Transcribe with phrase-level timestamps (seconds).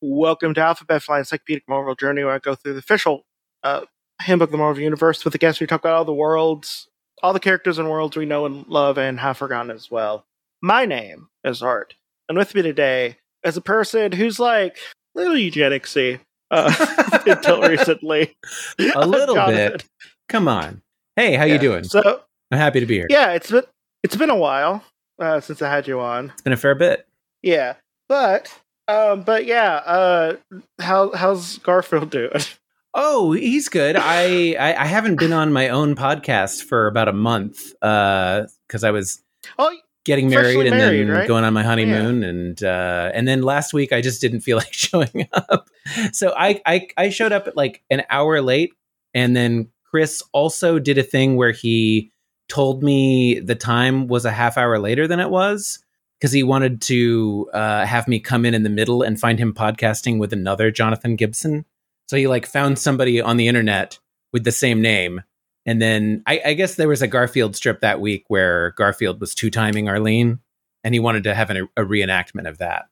[0.00, 3.26] Welcome to Alphabet Flying Encyclopedic Marvel Journey, where I go through the official
[3.64, 3.86] uh,
[4.20, 5.60] handbook of the Marvel Universe with the guests.
[5.60, 6.87] We talk about all the worlds,
[7.22, 10.24] all the characters and worlds we know and love and have forgotten as well.
[10.62, 11.94] My name is Art,
[12.28, 14.78] and with me today is a person who's like
[15.16, 18.36] a little eugenicsy uh, until recently.
[18.94, 19.72] A little Jonathan.
[19.72, 19.84] bit.
[20.28, 20.82] Come on.
[21.16, 21.84] Hey, how you doing?
[21.84, 23.06] So I'm happy to be here.
[23.10, 23.64] yeah, it's been
[24.02, 24.84] it's been a while
[25.18, 26.30] uh, since I had you on.
[26.30, 27.06] It's been a fair bit.
[27.42, 27.74] Yeah,
[28.08, 28.52] but
[28.88, 30.36] um, but yeah, uh,
[30.80, 32.30] how how's Garfield doing?
[32.94, 33.96] Oh, he's good.
[33.96, 38.90] I, I I haven't been on my own podcast for about a month because I
[38.90, 39.22] was
[39.58, 39.70] Oh,
[40.04, 41.28] getting married and married, then right?
[41.28, 44.72] going on my honeymoon and uh, and then last week I just didn't feel like
[44.72, 45.68] showing up.
[46.12, 48.72] So I, I I showed up at like an hour late
[49.14, 52.10] and then Chris also did a thing where he
[52.48, 55.78] told me the time was a half hour later than it was
[56.18, 59.52] because he wanted to uh, have me come in in the middle and find him
[59.54, 61.64] podcasting with another Jonathan Gibson.
[62.08, 63.98] So he like found somebody on the internet
[64.32, 65.22] with the same name.
[65.66, 69.34] And then I, I guess there was a Garfield strip that week where Garfield was
[69.34, 70.38] two timing Arlene,
[70.82, 72.86] and he wanted to have an, a reenactment of that.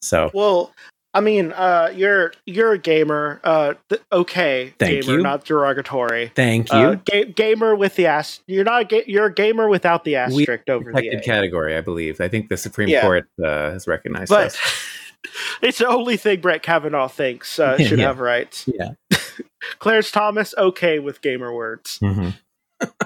[0.00, 0.72] So well,
[1.12, 3.40] I mean, uh, you're you're a gamer.
[3.42, 5.22] Uh, th- okay, Thank gamer, you.
[5.24, 6.30] not derogatory.
[6.36, 6.78] thank you.
[6.78, 8.40] Uh, ga- gamer with the ass.
[8.46, 8.82] You're not.
[8.82, 11.20] A ga- you're a gamer without the asterisk over the A.
[11.20, 12.20] category, I believe.
[12.20, 13.00] I think the Supreme Yeah.
[13.00, 14.58] Court uh, has recognized But us.
[15.62, 18.06] it's the only thing Brett Kavanaugh thinks uh, should yeah.
[18.06, 18.68] have rights.
[18.68, 18.92] Yeah.
[19.78, 21.98] Clarence Thomas, okay with gamer words.
[22.00, 22.34] Mhm.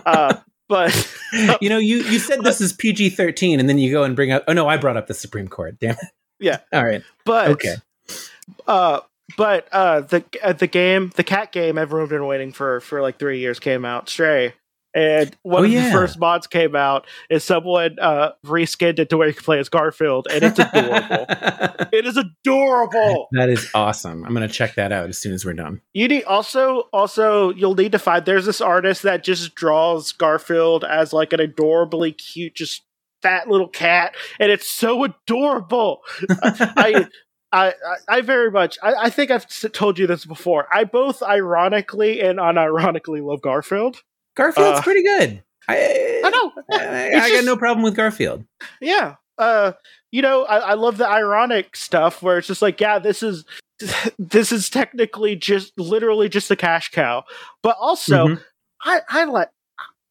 [0.04, 0.34] Uh,
[0.68, 1.16] but
[1.60, 4.32] you know, you you said this is PG thirteen, and then you go and bring
[4.32, 4.44] up.
[4.46, 5.78] Oh no, I brought up the Supreme Court.
[5.80, 5.98] Damn it.
[6.38, 6.58] Yeah.
[6.72, 7.02] All right.
[7.24, 7.76] but Okay.
[8.66, 9.00] Uh,
[9.36, 13.18] but uh, the uh, the game, the cat game, everyone's been waiting for for like
[13.18, 14.08] three years came out.
[14.08, 14.54] Stray,
[14.94, 15.86] and one Oh, of yeah.
[15.86, 19.58] the first mods came out is someone uh reskinned it to where you can play
[19.58, 21.26] as Garfield, and it's adorable.
[21.92, 23.28] it is adorable.
[23.32, 24.24] that is awesome.
[24.24, 25.80] I'm gonna check that out as soon as we're done.
[25.94, 28.24] You need also also you'll need to find.
[28.24, 32.82] There's this artist that just draws Garfield as like an adorably cute, just
[33.22, 36.00] fat little cat, and it's so adorable.
[36.42, 37.06] I,
[37.52, 37.72] I, I,
[38.08, 38.78] I very much.
[38.82, 40.66] I, I think I've told you this before.
[40.72, 44.02] I both ironically and unironically love Garfield.
[44.36, 45.42] Garfield's Uh, pretty good.
[45.68, 46.52] I, I know.
[46.70, 46.76] I,
[47.06, 48.44] It's I just- got no problem with Garfield.
[48.80, 49.16] Yeah.
[49.38, 49.72] Uh,
[50.10, 53.44] you know, I, I love the ironic stuff where it's just like, yeah, this is
[54.18, 57.24] this is technically just literally just a cash cow,
[57.62, 58.42] but also Mhm.
[58.82, 59.48] I, I like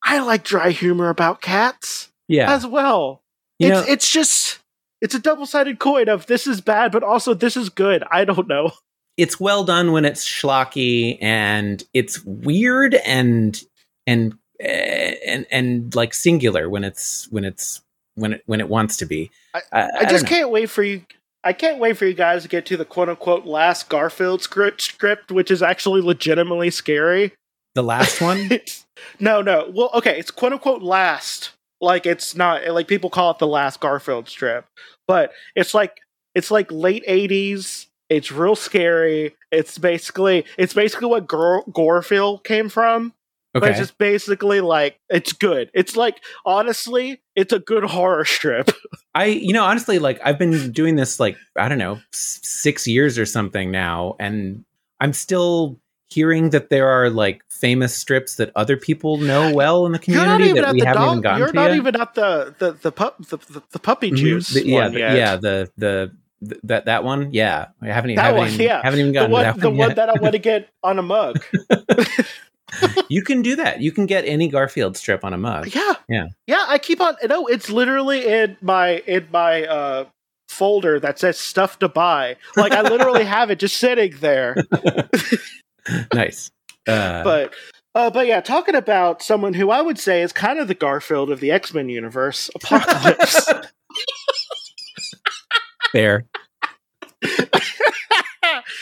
[0.04, 2.52] I like dry humor about cats Yeah.
[2.54, 3.22] as well.
[3.60, 4.60] You it's know, it's just
[5.02, 8.04] it's a double sided coin of this is bad, but also this is good.
[8.12, 8.72] I don't know.
[9.18, 13.62] it's well done when it's schlocky and it's weird and
[14.08, 17.82] and and and like singular when it's when it's
[18.16, 19.32] when it when it wants to be.
[19.54, 21.04] I- I, I just can't wait for you.
[21.44, 24.82] I can't wait for you guys to get to the quote unquote last Garfield script,
[24.82, 27.34] script which is actually legitimately scary.
[27.76, 28.50] The last one.
[29.20, 29.72] No, no.
[29.74, 31.52] Well, okay, it's quote unquote last.
[31.80, 34.66] Like it's not like people call it the last Garfield strip,
[35.08, 35.98] but it's like
[36.36, 37.88] it's like late eighties.
[38.10, 39.36] It's real scary.
[39.52, 43.14] It's basically it's basically what Gor- Gorefield came from.
[43.54, 45.70] But it's just basically like it's good.
[45.74, 48.72] It's like honestly, it's a good horror strip.
[49.16, 52.88] I you know honestly like I've been doing this like I don't know s- 6
[52.88, 54.64] years or something now and
[55.02, 55.78] I'm still
[56.10, 60.54] hearing that there are like famous strips that other people know well in the community
[60.54, 61.24] that we haven't even dog.
[61.24, 61.76] gotten You're to not yet.
[61.78, 64.16] even at the the the pup the, the, the puppy Mhm.
[64.16, 64.48] juice.
[64.50, 65.16] The- yeah, one the, yet.
[65.18, 66.12] yeah, the the
[66.48, 67.34] th- that that one.
[67.34, 68.82] Yeah, I haven't, even That haven't, one, even, yeah.
[68.82, 70.70] haven't even the gotten one to that the one, one that I want to get
[70.84, 71.44] on a mug.
[73.10, 73.82] you can do that.
[73.82, 75.74] You can get any Garfield strip on a mug.
[75.74, 75.94] Yeah.
[76.10, 76.28] Yeah.
[76.48, 80.06] Yeah, I keep on no, it's literally in my in my uh
[80.50, 82.36] folder that says stuff to buy.
[82.56, 84.56] Like I literally have it just sitting there.
[86.14, 86.52] nice.
[86.88, 87.54] Uh, But
[87.96, 91.30] uh but yeah, talking about someone who I would say is kind of the Garfield
[91.32, 93.48] of the X-Men universe, Apocalypse.
[95.92, 96.26] fair.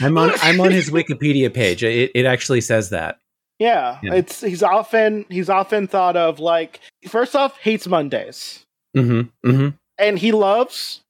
[0.01, 0.31] I'm on.
[0.41, 1.83] I'm on his Wikipedia page.
[1.83, 3.19] It, it actually says that.
[3.59, 4.13] Yeah, Yeah.
[4.15, 8.65] it's he's often he's often thought of like first off hates Mondays.
[8.95, 9.49] Mm-hmm.
[9.49, 9.69] Mm-hmm.
[9.97, 11.01] And he loves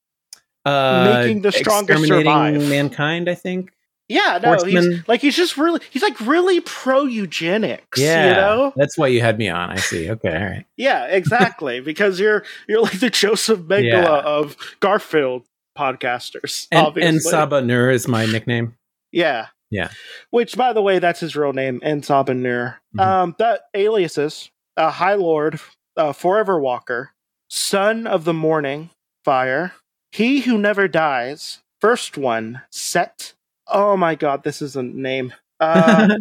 [0.66, 2.70] Uh, Making the strongest exterminating survive.
[2.70, 3.30] mankind.
[3.30, 3.72] I think.
[4.10, 8.00] Yeah, no, he's like he's just really he's like really pro eugenics.
[8.00, 8.74] Yeah, you know.
[8.76, 9.70] that's why you had me on.
[9.70, 10.10] I see.
[10.10, 10.66] Okay, all right.
[10.78, 11.80] Yeah, exactly.
[11.92, 14.20] because you're you're like the Josef Mengele Yeah.
[14.26, 15.44] of Garfield
[15.78, 16.68] podcasters.
[16.72, 17.08] And, obviously.
[17.08, 18.74] En Sabah Nur is my nickname.
[19.12, 19.48] Yeah.
[19.72, 19.90] Yeah.
[20.32, 22.80] Which, by the way, that's his real name, En Sabah Nur.
[22.98, 23.02] Mhm.
[23.04, 25.60] Um, that aliases, uh, High Lord,
[25.98, 27.12] uh, Forever Walker,
[27.50, 28.90] Son of the Morning,
[29.24, 29.74] Fire,
[30.12, 33.34] He Who Never Dies, First One, Set.
[33.68, 35.34] Oh my god, this is a name.
[35.62, 36.16] Uh,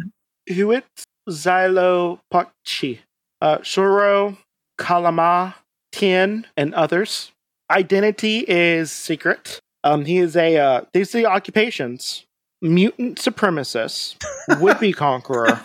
[0.46, 0.84] Huit,
[1.28, 2.98] Xylopakchi,
[3.40, 4.36] uh, Shuro,
[4.78, 5.54] Kalama,
[5.92, 7.30] Tien, and others.
[7.70, 9.60] Identity is secret.
[9.84, 12.24] Um, he is a uh, these are the occupations:
[12.60, 14.16] mutant supremacist,
[14.60, 15.60] would-be conqueror,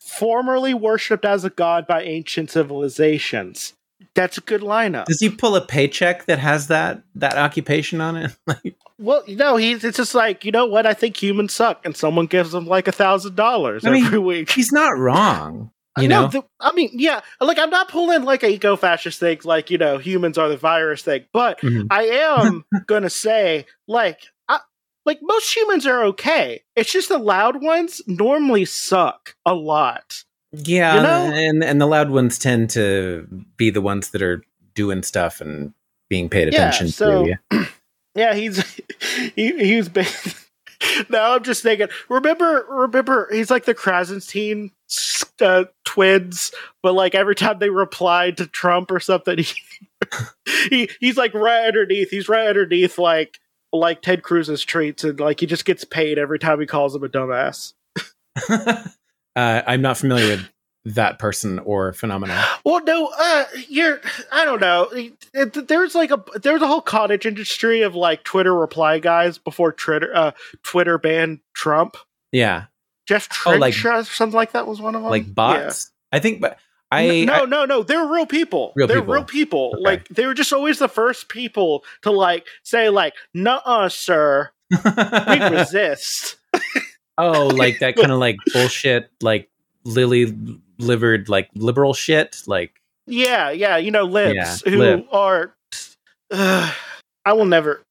[0.00, 3.74] formerly worshipped as a god by ancient civilizations.
[4.14, 5.06] That's a good lineup.
[5.06, 8.36] Does he pull a paycheck that has that that occupation on it?
[8.46, 10.86] Like, Well, no, he's it's just like you know what?
[10.86, 14.50] I think humans suck, and someone gives him like a thousand dollars mean, every week.
[14.50, 15.70] he's not wrong.
[15.98, 19.40] You no, know, the- I mean, yeah, like I'm not pulling like a eco-fascist thing,
[19.44, 21.86] like you know, humans are the virus thing, but Mhm.
[21.90, 24.20] I am gonna say, like,
[25.06, 26.62] like most humans are okay.
[26.76, 30.24] It's just the loud ones normally suck a lot.
[30.52, 31.36] yeah, you know?
[31.36, 33.26] and and the loud ones tend to
[33.56, 34.42] be the ones that are
[34.74, 35.72] doing stuff and
[36.08, 37.36] being paid Yeah, attention so- to.
[37.52, 37.64] Yeah.
[38.14, 38.62] Yeah, he's
[39.36, 39.88] he he was.
[39.88, 40.04] Ba-
[41.08, 41.88] now I'm just thinking.
[42.10, 44.70] Remember, remember, he's like the Krassenstein
[45.40, 46.52] uh, twins,
[46.82, 49.54] but like every time they replied to Trump or something, he,
[50.68, 52.10] he he's like right underneath.
[52.10, 53.38] He's right underneath like
[53.72, 57.02] like Ted Cruz's tweets, and like he just gets paid every time he calls him
[57.04, 57.72] a dumbass.
[58.48, 58.82] uh,
[59.36, 60.48] I'm not familiar with
[60.84, 62.42] that person or phenomenon.
[62.64, 64.00] Well, no, uh, you're.
[64.30, 64.88] I don't know.
[65.52, 70.14] There's like a there's a whole cottage industry of like Twitter reply guys before Twitter
[70.14, 70.30] uh,
[70.62, 71.96] Twitter banned Trump.
[72.30, 72.66] Yeah,
[73.06, 75.10] Jeff Oh, like- or something like that was one of them.
[75.10, 75.90] like bots.
[76.12, 76.56] I think, but
[76.92, 77.82] I no, I- no, no.
[77.82, 78.72] They're real people.
[78.76, 79.14] Real they're people.
[79.14, 79.70] real people.
[79.74, 79.82] Okay.
[79.82, 84.78] Like they were just always the first people to like say like, "Nuh-uh, sir, we
[85.50, 86.36] resist."
[87.18, 89.48] oh, like that kind of like bullshit, like
[89.84, 90.36] lily
[90.78, 92.42] livered, like liberal shit.
[92.46, 93.76] Like, yeah, yeah.
[93.76, 95.04] You know, libs Yeah, who lib.
[95.12, 95.54] are.
[96.30, 96.72] Uh,
[97.24, 97.82] I will never.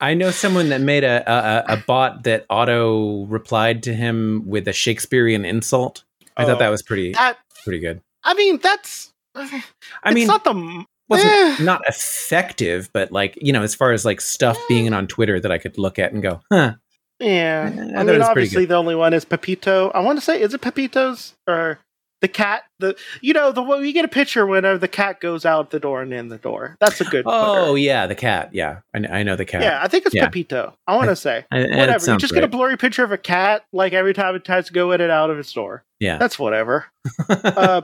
[0.00, 4.68] I know someone that made a, a a bot that auto replied to him with
[4.68, 6.04] a Shakespearean insult.
[6.36, 6.58] I thought Oh.
[6.60, 7.36] that was pretty That.
[7.64, 8.00] pretty good.
[8.28, 9.10] I mean, that's.
[9.34, 9.62] I
[10.06, 10.84] it's mean, not the.
[11.08, 11.56] wasn't eh.
[11.64, 15.50] not effective, but like you know, as far as like stuff being on Twitter that
[15.50, 16.74] I could look at and go, huh?
[17.20, 19.90] Yeah, I thought I mean, obviously the only one is Pepito.
[19.90, 21.78] I want to say, is it Pepito's or
[22.20, 22.64] the cat?
[22.78, 25.80] The you know the one you get a picture whenever the cat goes out the
[25.80, 26.76] door and in the door.
[26.80, 27.24] That's a good.
[27.26, 27.78] Oh Twitter.
[27.78, 28.50] yeah, the cat.
[28.52, 29.62] Yeah, I, I know the cat.
[29.62, 30.26] yeah, I think it's Yeah.
[30.26, 30.74] Pepito.
[30.86, 32.12] I want to say I- whatever.
[32.12, 34.72] You just get a blurry picture of a cat like every time it tries to
[34.72, 35.84] go in and out of its door.
[36.00, 36.86] Yeah, That's whatever.
[37.28, 37.82] uh,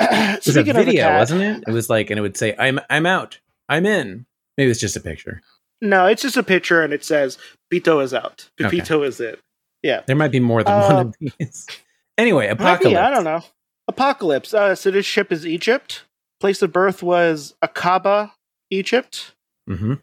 [0.00, 1.64] it was a speaking of video, cat, wasn't it?
[1.66, 4.26] It was like, and it would say, "I'm I'm out, I'm in."
[4.58, 5.40] Maybe it's just a picture.
[5.80, 7.38] No, it's just a picture and it says
[7.72, 8.48] Pito is out.
[8.60, 8.70] Okay.
[8.70, 9.36] Pepito is in.
[9.82, 11.66] Yeah, there might be more than one of these.
[12.18, 12.90] Anyway, apocalypse.
[12.90, 13.42] be, I don't know.
[13.88, 14.52] Apocalypse.
[14.52, 16.04] Uh, so this ship is Egypt.
[16.40, 18.32] Place of birth was Akkaba,
[18.70, 19.32] Egypt.
[19.66, 19.94] hmm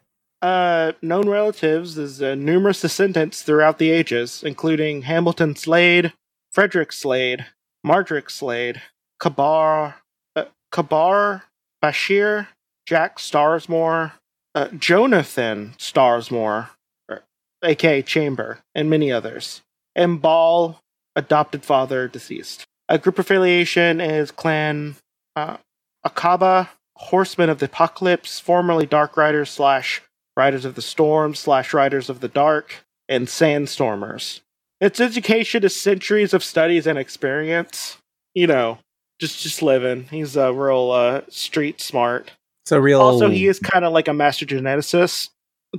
[0.42, 6.12] Uh, known relatives is uh, numerous descendants throughout the ages, including Hamilton Slade,
[6.50, 7.46] Frederick Slade,
[7.86, 8.82] Mardrick Slade,
[9.20, 9.96] Kabar,
[10.34, 11.44] uh, Kabar
[11.82, 12.48] Bashir,
[12.86, 14.12] Jack Starsmore,
[14.54, 16.70] uh, Jonathan Starsmore,
[17.08, 17.22] or,
[17.62, 19.62] aka Chamber, and many others.
[19.94, 20.80] And Baal,
[21.14, 22.66] adopted father, deceased.
[22.88, 24.96] A group affiliation is Clan
[25.36, 25.58] uh,
[26.04, 30.02] Akkaba, Horsemen of the Apocalypse, formerly Dark Riders slash
[30.36, 34.40] Riders of the Storm slash Riders of the Dark, and Sandstormers.
[34.80, 37.98] Its education is centuries of studies and experience.
[38.34, 38.78] You know,
[39.20, 40.04] just just living.
[40.10, 42.32] He's a real uh, street smart.
[42.66, 43.00] So real.
[43.00, 45.30] Also, he is kind of like a master geneticist,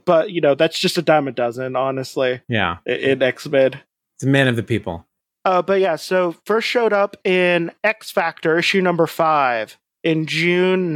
[0.06, 2.42] but you know that's just a dime a dozen, honestly.
[2.48, 3.74] Yeah, i- In X Men.
[4.16, 5.06] it's a man of the people.
[5.44, 10.94] Uh, but yeah, so first showed up in X Factor issue number five in June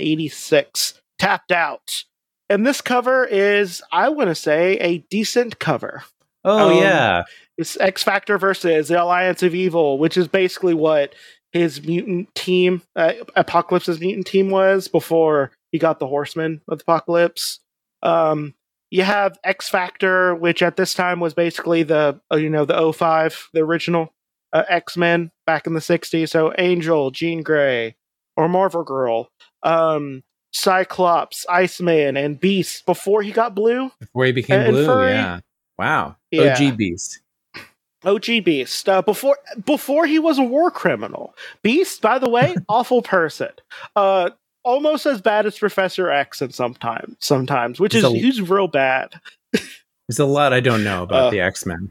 [0.00, 1.00] 1986.
[1.18, 2.04] Tapped out.
[2.48, 6.04] And this cover is, I want to say, a decent cover.
[6.44, 7.24] Oh Um, yeah,
[7.58, 11.14] It's X Factor versus the Alliance of Evil, which is basically what
[11.56, 16.82] his mutant team, uh, Apocalypse's mutant team was before he got the Horsemen of the
[16.82, 17.60] Apocalypse.
[18.02, 18.54] Um,
[18.90, 22.92] you have X Factor, which at this time was basically the uh, you know the
[22.92, 24.12] 05, the original
[24.52, 26.28] uh, X Men back in the 60s.
[26.28, 27.96] So Angel, Jean Grey,
[28.36, 29.28] or Marvel Girl,
[29.62, 30.22] um,
[30.52, 33.90] Cyclops, Iceman, and Beast before he got blue.
[33.98, 35.06] before he became and blue.
[35.06, 35.40] Yeah,
[35.78, 36.16] Wow.
[36.30, 36.56] Yeah.
[36.58, 37.20] OG Beast.
[38.06, 38.88] OG Beast.
[38.88, 41.34] Uh, before before he was a war criminal.
[41.62, 43.50] Beast, by the way, awful person.
[43.94, 44.30] Uh,
[44.64, 49.12] almost as bad as Professor X, and sometimes sometimes, which is a- he's real bad.
[49.52, 51.90] There's a lot I don't know about Uh, the X Men.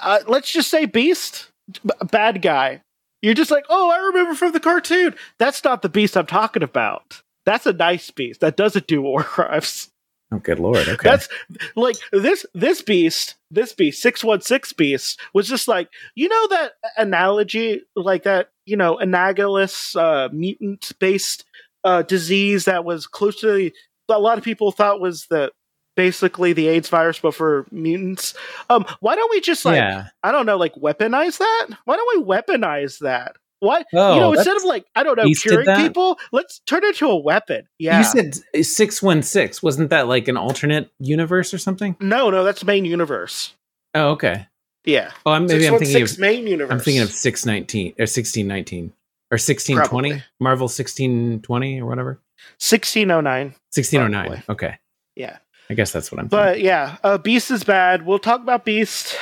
[0.00, 1.48] Uh, let's just say Beast,
[1.84, 2.80] b- bad guy.
[3.22, 5.14] You're just like, oh, I remember from the cartoon.
[5.38, 7.22] That's not the Beast I'm talking about.
[7.46, 9.88] That's a nice Beast that doesn't do war crimes.
[10.34, 10.88] Oh, good lord.
[10.88, 11.08] Okay.
[11.08, 11.28] That's
[11.76, 16.48] like this this beast, this beast, six one six beast was just like you know
[16.48, 21.44] that analogy, like that you know analogous uh, mutant based
[21.84, 23.72] uh, disease that was close to the,
[24.08, 25.52] a lot of people thought was the
[25.96, 28.34] basically the AIDS virus, but for mutants.
[28.68, 30.08] Um, why don't we just like yeah.
[30.22, 31.68] I don't know, like weaponize that?
[31.84, 33.36] Why don't we weaponize that?
[33.60, 36.88] Why Oh, you know instead of like I don't know curing people, let's turn it
[36.88, 37.66] into a weapon.
[37.78, 37.98] Yeah.
[37.98, 39.60] You said 616.
[39.62, 41.96] Wasn't that like an alternate universe or something?
[42.00, 43.54] no, no, that's main universe.
[43.94, 44.48] Oh, okay.
[44.84, 45.12] Yeah.
[45.24, 46.72] Oh, I'm, maybe I'm thinking of 616 main universe.
[46.72, 48.92] I'm thinking of 619 or 1619
[49.30, 50.08] or 1620.
[50.10, 50.24] Probably.
[50.40, 52.20] Marvel 1620 or whatever.
[52.58, 53.46] 1609.
[53.72, 54.26] 1609.
[54.26, 54.42] Probably.
[54.48, 54.78] Okay.
[55.16, 55.38] Yeah.
[55.70, 58.04] I guess that's what I'm But yeah, uh, Beast is bad.
[58.04, 59.16] We'll talk about Beast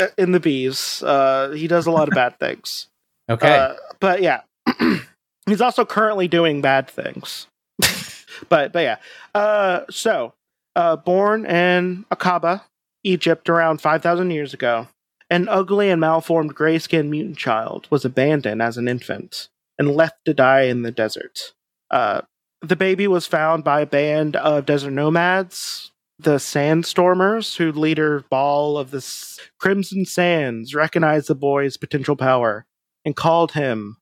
[0.00, 1.02] uh, in the bees.
[1.02, 2.88] Uh, he does a lot of bad things.
[3.28, 3.56] Okay.
[3.56, 4.42] Uh, but yeah,
[5.46, 7.46] he's also currently doing bad things.
[8.48, 8.96] but but yeah.
[9.34, 10.34] Uh, so
[10.76, 12.62] uh, born in Akkaba,
[13.02, 14.88] Egypt, around five thousand years ago,
[15.30, 20.34] an ugly and malformed gray-skinned mutant child was abandoned as an infant and left to
[20.34, 21.52] die in the desert.
[21.90, 22.22] Uh,
[22.62, 28.78] the baby was found by a band of desert nomads, the Sandstormers, who leader Baal
[28.78, 29.04] of the
[29.58, 32.66] Crimson Sands recognized the boy's potential power
[33.04, 33.96] and called him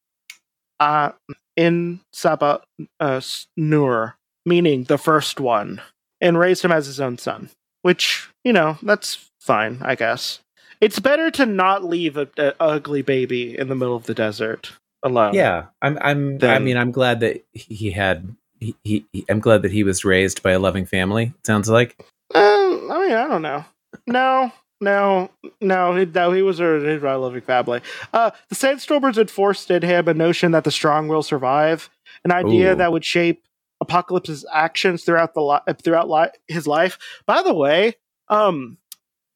[0.81, 1.13] uh,
[1.57, 2.63] in Saba
[3.01, 3.21] uh,
[3.57, 4.17] Nur,
[4.47, 5.81] meaning the first one,
[6.21, 7.51] and raised him as his own son.
[7.83, 10.41] Which you know that's fine, I guess.
[10.81, 14.73] It's better to not leave a, a ugly baby in the middle of the desert
[15.03, 15.35] alone.
[15.35, 15.67] yeah.
[15.81, 19.73] I'm I'm I mean, I'm glad that he had he, he, he- I'm glad that
[19.73, 21.33] he was raised by a loving family.
[21.45, 21.97] Sounds like.
[22.35, 23.65] Uh, I mean, I don't know.
[24.07, 24.53] No,
[24.83, 25.97] no, no.
[25.97, 27.81] He, no, he was by a loving family.
[28.13, 31.89] Uh, the Sandstormers enforced in him a notion that the strong will survive,
[32.25, 32.77] an idea Ooh.
[32.77, 33.45] that would shape
[33.81, 36.99] Apocalypse's actions throughout the li- throughout li- his life.
[37.27, 37.95] By the way,
[38.29, 38.77] um,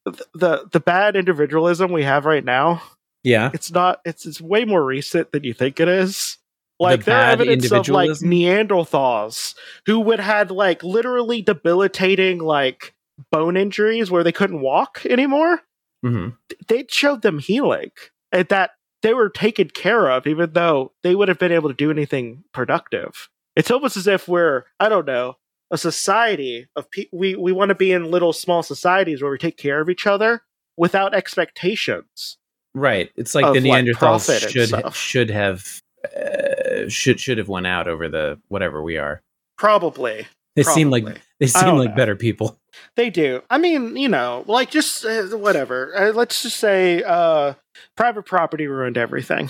[0.05, 2.81] th- the the bad individualism we have right now,
[3.23, 3.49] Yeah.
[3.53, 4.01] it's not.
[4.05, 6.37] It's it's way more recent than you think it is.
[6.79, 8.09] Like The there are evidence of like?
[8.11, 12.93] Neanderthals who would had like literally debilitating like
[13.31, 15.61] bone injuries where they couldn't walk anymore.
[16.03, 16.29] hmm
[16.67, 17.91] They showed them healing
[18.31, 18.71] and that
[19.03, 22.43] they were taken care of, even though they would have been able to do anything
[22.53, 23.29] productive.
[23.55, 25.37] It's almost as if we're I don't know
[25.71, 27.17] a society of people.
[27.19, 30.07] we we want to be in little small societies where we take care of each
[30.07, 30.43] other
[30.77, 32.37] without expectations.
[32.73, 33.09] Right.
[33.15, 35.81] It's like the Neanderthals and should should have
[36.15, 39.21] uh, should should have went out over the whatever we are.
[39.57, 40.27] Probably.
[40.55, 41.95] They seem like they seem like know.
[41.95, 42.57] better people.
[42.95, 43.41] They do.
[43.49, 45.95] I mean, you know, like just uh, whatever.
[45.95, 47.53] Uh, let's just say uh
[47.95, 49.49] private property ruined everything.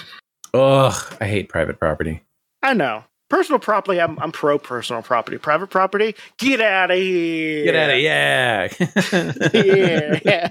[0.54, 2.24] Ugh, I hate private property.
[2.62, 3.04] I know.
[3.30, 5.38] Personal property, I'm I'm pro personal property.
[5.38, 7.66] Private property, get out of here.
[7.66, 8.68] Get out of yeah.
[9.54, 10.20] yeah.
[10.26, 10.50] yeah.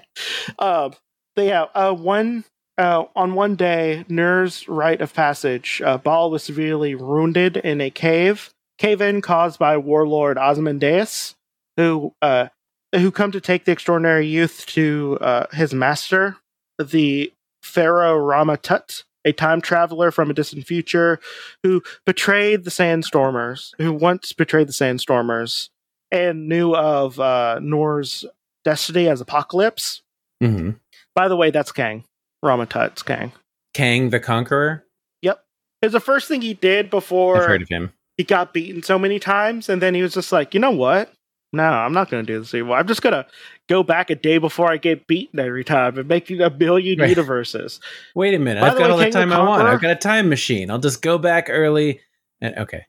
[0.59, 0.93] Um,
[1.35, 2.45] but yeah, uh, one
[2.77, 7.91] uh, on one day, Nur's rite of passage, uh, Baal was severely wounded in a
[7.91, 11.35] cave cave in caused by warlord Ozymandias,
[11.77, 12.49] who uh,
[12.97, 16.37] who come to take the extraordinary youth to uh, his master,
[16.79, 21.19] the Pharaoh Ramatut, a time traveler from a distant future,
[21.63, 25.69] who betrayed the Sandstormers, who once betrayed the Sandstormers,
[26.11, 28.25] and knew of uh, Nur's
[28.65, 30.03] destiny as Apocalypse.
[30.41, 30.71] hmm
[31.15, 32.05] By the way, that's Kang.
[32.45, 33.33] Ramatut's Kang.
[33.75, 34.85] Kang the Conqueror.
[35.23, 35.45] Yep.
[35.83, 37.93] It was the first thing he did I've before heard of him.
[38.17, 41.13] he got beaten so many times, and then he was just like, you know what?
[41.53, 42.77] No, I'm not going to do this anymore.
[42.77, 43.25] I'm just going to
[43.69, 47.09] go back a day before I get beaten every time and make a billion Right.
[47.09, 47.81] universes.
[48.15, 48.61] Wait a minute.
[48.61, 49.67] By I've got way, all the the time I want.
[49.67, 50.71] I've got a time machine.
[50.71, 52.01] I'll just go back early.
[52.41, 52.85] And okay.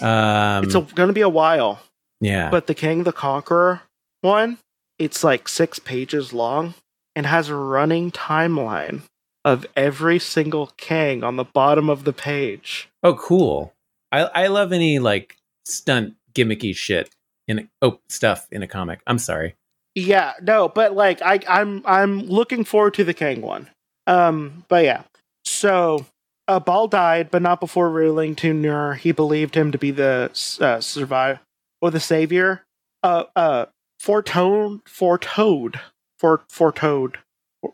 [0.00, 1.80] Um, it's going to be a while.
[2.20, 2.50] yeah.
[2.50, 3.82] But the Kang the Conqueror
[4.20, 4.58] one,
[4.98, 6.74] it's like six pages long
[7.16, 9.02] and has a running timeline
[9.44, 12.88] of every single Kang on the bottom of the page.
[13.02, 13.72] oh, cool.
[14.12, 17.10] I I love any like stunt gimmicky shit
[17.48, 19.00] in oh stuff in a comic.
[19.06, 19.56] I'm sorry.
[19.94, 23.68] Yeah, no, but like I, I'm I'm looking forward to the Kang one.
[24.06, 25.02] Um, but yeah,
[25.44, 26.06] so
[26.48, 28.94] uh, Baal died, but not before ruling to Nur.
[28.94, 30.30] He believed him to be the
[30.60, 31.38] uh, survive
[31.80, 32.64] or the savior.
[33.02, 33.66] Uh, uh,
[33.98, 35.78] foretold, foretold,
[36.18, 37.18] for foretold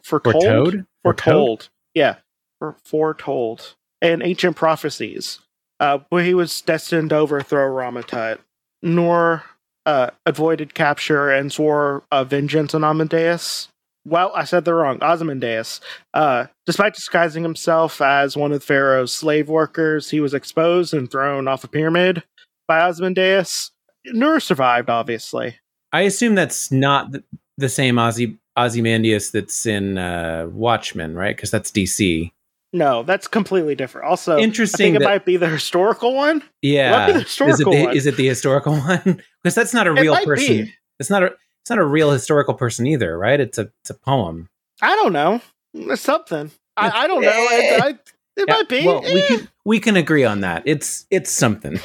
[0.02, 0.84] foretold Foretold?
[1.02, 2.16] foretold yeah
[2.58, 5.40] for, foretold in ancient prophecies
[5.80, 8.38] uh, where he was destined to overthrow Ramatut.
[8.82, 9.44] Nur
[9.88, 13.68] uh, avoided capture and swore uh, vengeance on Amadeus.
[14.04, 15.02] Well, I said the wrong.
[15.02, 15.80] Ozymandias.
[16.12, 21.49] Uh, despite disguising himself as one of Pharaoh's slave workers, he was exposed and thrown
[21.49, 22.23] off a pyramid
[22.66, 23.71] by Ozymandias.
[24.04, 25.59] Nur survived, obviously.
[25.90, 27.14] I assume that's not
[27.57, 31.35] the, same Ozzy Ozymandias that's in uh, Watchmen, right?
[31.35, 32.30] Because that's DC.
[32.72, 34.06] No, that's completely different.
[34.08, 34.96] Also, interesting.
[34.96, 36.42] I think it might be the historical one.
[36.62, 37.06] yeah.
[37.12, 37.96] The Is it the, one.
[37.96, 39.22] is it the historical one?
[39.42, 40.64] Because that's not a real person.
[40.66, 40.75] be.
[40.98, 41.26] It's not a.
[41.62, 43.40] It's not a real historical person either, right?
[43.40, 43.70] It's a.
[43.80, 44.48] It's a poem.
[44.82, 45.40] I don't know.
[45.75, 46.50] It's something.
[46.76, 47.28] I, I don't know.
[47.32, 48.87] It, I, it Yeah, might be.
[48.87, 49.26] Well, we Eh.
[49.26, 50.62] can we can agree on that.
[50.66, 51.80] It's it's something.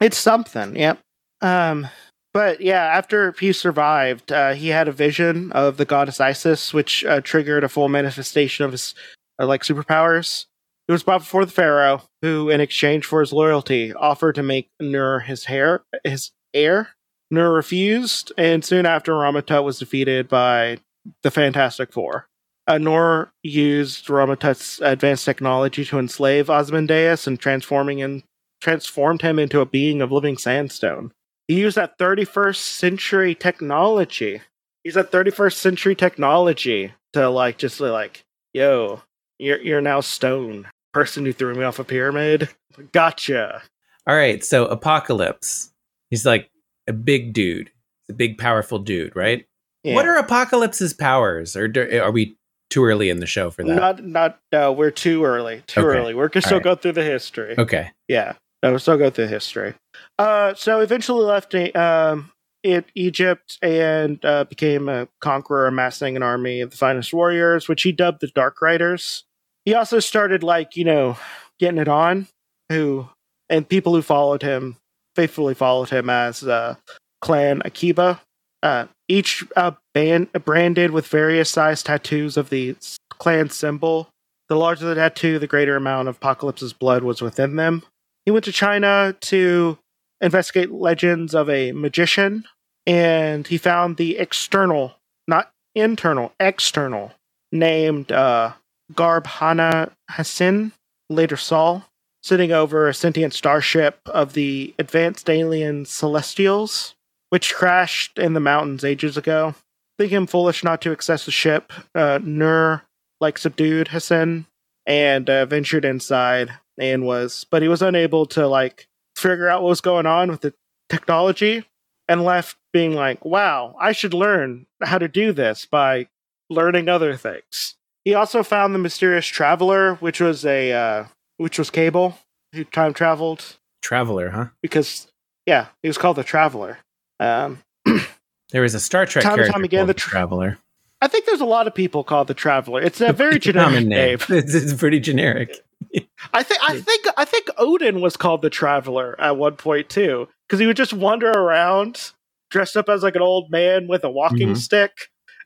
[0.00, 0.98] It's something, yep.
[1.42, 1.88] Um,
[2.32, 7.04] but yeah, after he survived, uh, he had a vision of the goddess Isis, which
[7.04, 8.94] uh, triggered a full manifestation of his
[9.40, 10.46] uh, like superpowers.
[10.88, 14.70] It was brought before the pharaoh, who, in exchange for his loyalty, offered to make
[14.80, 16.90] Nur his hair his heir.
[17.30, 20.78] Nur refused, and soon after, Ramatut was defeated by
[21.22, 22.26] the Fantastic Four.
[22.66, 28.22] Uh, Nur used Ramatut's advanced technology to enslave Ozymandias and transforming him
[28.60, 31.12] transformed him into a being of living sandstone.
[31.48, 34.42] He used that 31st century technology.
[34.84, 39.02] He's that 31st century technology to like just like, yo,
[39.40, 40.68] you're you're now stone.
[40.92, 42.48] Person who threw me off a pyramid.
[42.92, 43.62] Gotcha.
[44.06, 44.44] All right.
[44.44, 45.70] So Apocalypse.
[46.10, 46.50] He's like
[46.88, 47.68] a big dude.
[48.06, 49.46] He's a big, powerful dude, right?
[49.84, 49.94] Yeah.
[49.94, 51.54] What are Apocalypse's powers?
[51.56, 52.36] Or are we
[52.70, 53.74] too early in the show for that?
[53.76, 55.62] not not no, we're too early.
[55.66, 55.98] Too Okay.
[55.98, 56.14] early.
[56.14, 56.64] We're gonna still Alright.
[56.64, 57.54] go through the history.
[57.56, 57.90] okay.
[58.08, 59.74] Yeah, no, we'll still go through history.
[60.18, 62.30] Uh, so eventually left um,
[62.62, 67.82] it, Egypt and uh, became a conqueror, amassing an army of the finest warriors, which
[67.82, 69.24] he dubbed the Dark Riders.
[69.70, 71.16] He also started, like you know,
[71.60, 72.26] getting it on,
[72.70, 73.08] who
[73.48, 74.74] and people who followed him
[75.14, 76.74] faithfully followed him as uh,
[77.20, 78.18] Clan Akkaba.
[78.64, 82.74] Uh, each uh, band branded with various size tattoos of the
[83.10, 84.08] clan symbol.
[84.48, 87.84] The larger the tattoo, the greater amount of Apocalypse's blood was within them.
[88.24, 89.78] He went to China to
[90.20, 92.42] investigate legends of a magician,
[92.88, 94.96] and he found the external,
[95.28, 97.12] not internal, external,
[97.52, 98.54] named uh,
[98.92, 100.72] Garbhana Hassin,
[101.08, 101.84] later Saul,
[102.22, 106.94] sitting over a sentient starship of the advanced alien Celestials,
[107.30, 109.54] which crashed in the mountains ages ago.
[109.98, 112.84] Thinking him foolish not to access the ship, uh, Nur,
[113.20, 114.46] like, subdued Hassin
[114.86, 119.68] and uh, ventured inside and was but he was unable to like figure out what
[119.68, 120.54] was going on with the
[120.88, 121.64] technology
[122.08, 126.08] and left being like wow i should learn how to do this by
[126.48, 127.76] learning other things
[128.10, 131.04] he also found the mysterious traveler which was a uh,
[131.36, 132.18] which was cable
[132.52, 134.46] who time traveled Traveler, huh?
[134.62, 135.06] because
[135.46, 136.78] yeah he was called the traveler
[137.20, 137.62] um
[138.52, 140.58] There was a Star Trek Time and character time again, called the the tr- Traveler.
[141.00, 143.52] i think there's a lot of people called the traveler it's a very It's a
[143.52, 143.88] generic name.
[143.88, 145.56] name It's, it's pretty generic.
[146.34, 150.28] I think I think I think Odin was called the Traveler at one point too,
[150.46, 152.12] because he would just wander around
[152.50, 154.56] dressed up as like an old man with a walking Mhm.
[154.58, 154.92] stick,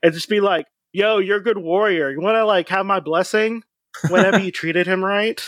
[0.03, 2.09] and just be like, "Yo, you're a good warrior.
[2.09, 3.63] You want to like have my blessing?"
[4.09, 5.39] Whenever you treated him right.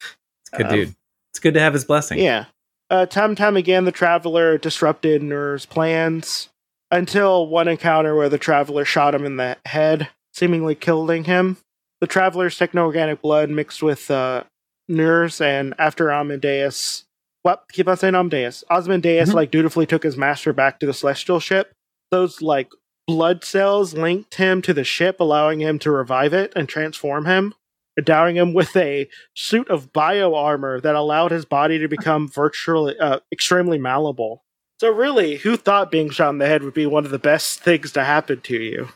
[0.00, 0.94] It's good Um, dude.
[1.30, 2.18] It's good to have his blessing.
[2.18, 2.46] Yeah.
[2.88, 6.48] Uh, time and time again, the Traveler disrupted Nur's plans
[6.92, 11.56] until one encounter where the Traveler shot him in the head, seemingly killing him.
[12.00, 14.44] The Traveler's techno-organic blood mixed with uh,
[14.88, 17.04] Nur's, and after Amadeus,
[17.42, 17.64] what?
[17.72, 18.62] Keep on saying Amadeus.
[18.70, 19.34] Osmodeus, Mhm.
[19.34, 21.72] like, dutifully took his master back to the Celestial ship.
[22.12, 22.68] Those, like,
[23.06, 27.54] blood cells linked him to the ship, allowing him to revive it and transform him,
[27.98, 32.98] endowing him with a suit of bio armor that allowed his body to become virtually
[32.98, 34.42] uh, extremely malleable.
[34.78, 37.60] So really, who thought being shot in the head would be one of the best
[37.60, 38.88] things to happen to you?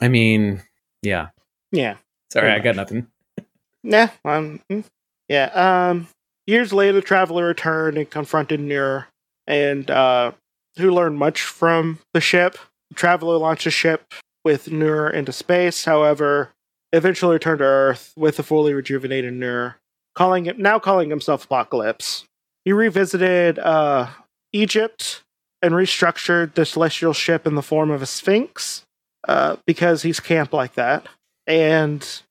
[0.00, 0.62] I mean,
[1.02, 1.28] yeah.
[1.72, 1.96] Yeah.
[2.32, 3.06] Sorry, I got nothing.
[3.82, 4.84] Nah, um, mm,
[5.28, 5.50] yeah.
[5.90, 6.08] Um,
[6.46, 9.06] years later, the traveler returned and confronted Nur,
[9.46, 10.32] and uh,
[10.76, 12.58] who learned much from the ship.
[12.94, 15.84] Traveler launched a ship with Nur into space.
[15.84, 16.52] However,
[16.92, 19.76] eventually returned to Earth with a fully rejuvenated Nur,
[20.14, 22.24] calling it now calling himself Apocalypse.
[22.64, 24.08] He revisited uh,
[24.52, 25.22] Egypt
[25.62, 28.84] and restructured the celestial ship in the form of a sphinx
[29.26, 31.06] uh, because he's camp like that,
[31.46, 32.22] and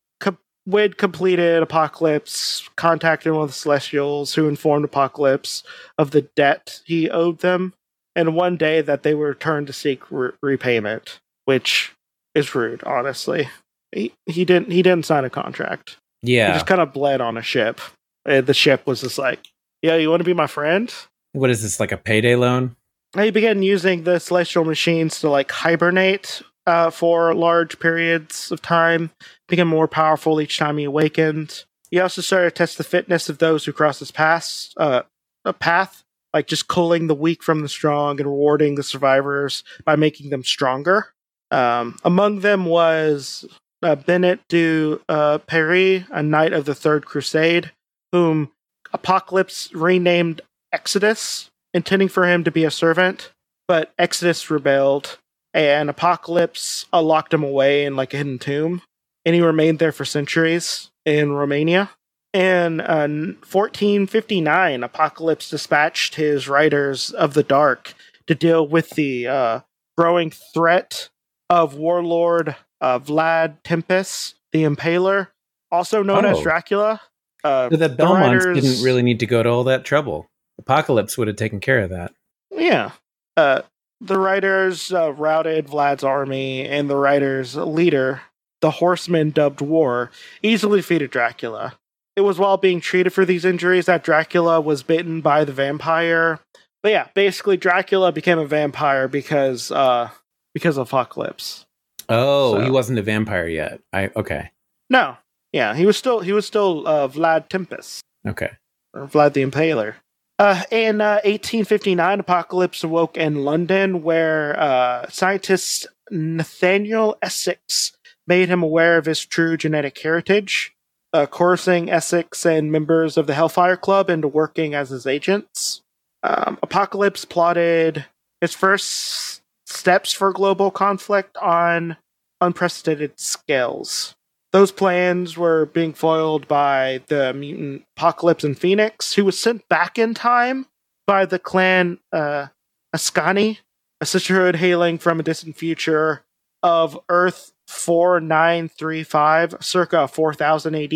[0.68, 5.64] Wade completed Apocalypse, contacted one of the Celestials, who informed Apocalypse
[5.98, 7.74] of the debt he owed them,
[8.16, 11.94] and one day that they were returned to seek re- repayment, which
[12.34, 12.84] is rude.
[12.84, 13.50] Honestly,
[13.92, 15.98] he he didn't he didn't sign a contract.
[16.22, 17.80] Yeah, He just kind of bled on a ship.
[18.26, 19.40] And the ship was just like,
[19.82, 20.94] "Yeah, you want to be my friend?"
[21.34, 22.76] What is this like a payday loan?
[23.16, 29.12] He began using the celestial machines to like hibernate uh, for large periods of time,
[29.48, 31.64] became more powerful each time he awakened.
[31.92, 35.04] He also started to test the fitness of those who crossed his path, uh,
[35.46, 36.04] a path,
[36.36, 40.44] like just culling the weak from the strong and rewarding the survivors by making them
[40.44, 41.14] stronger.
[41.50, 43.46] Um, among them was
[43.82, 47.72] uh, Bennett du uh, Paris, a knight of the Third Crusade,
[48.12, 48.52] whom
[48.92, 50.42] Apocalypse renamed
[50.74, 53.32] Exodus, intending for him to be a servant.
[53.70, 55.18] But Exodus rebelled,
[55.54, 58.82] and Apocalypse uh, locked him away in like a hidden tomb,
[59.24, 61.92] and he remained there for centuries in Romania.
[62.36, 63.08] In uh,
[63.50, 67.94] 1459, Apocalypse dispatched his Riders of the Dark
[68.28, 69.60] to deal with the uh,
[69.98, 71.08] growing threat
[71.50, 75.28] of warlord uh, Vlad Tepes, the Impaler,
[75.72, 76.44] also known as Oh.
[76.44, 77.00] Dracula.
[77.42, 80.28] Uh, So the the Belmonts writers- didn't really need to go to all that trouble.
[80.60, 82.12] Apocalypse would have taken care of that.
[82.52, 82.92] Yeah.
[83.38, 83.62] Uh,
[84.02, 88.24] the writers uh, routed Vlad's army, and the writers' leader,
[88.60, 90.12] the horseman dubbed War,
[90.44, 91.80] easily defeated Dracula.
[92.16, 96.40] It was while being treated for these injuries that Dracula was bitten by the vampire.
[96.82, 100.10] But yeah, basically Dracula became a vampire because uh
[100.54, 101.66] because of Apocalypse.
[102.08, 103.82] Oh, So- he wasn't a vampire yet.
[103.92, 104.52] I okay.
[104.90, 105.18] No.
[105.52, 108.02] Yeah, he was still he was still uh, Vlad Tepes.
[108.28, 108.52] Okay.
[108.94, 109.96] or Vlad the Impaler.
[110.38, 117.96] Uh, in uh, 1859, Apocalypse awoke in London, where uh, scientist Nathaniel Essex
[118.28, 120.75] made him aware of his true genetic heritage,
[121.16, 125.82] uh, coercing Essex and members of the Hellfire Club into working as his agents.
[126.24, 128.06] Um, Apocalypse plotted
[128.42, 131.96] his first steps for global conflict on
[132.42, 134.16] unprecedented scales.
[134.52, 139.98] Those plans were being foiled by the mutant Apocalypse and Phoenix, who was sent back
[139.98, 140.66] in time
[141.08, 142.48] by the clan uh,
[142.94, 143.60] Askani,
[144.02, 146.24] a sisterhood hailing from a distant future
[146.62, 150.94] of Earth 4935, circa 4000 AD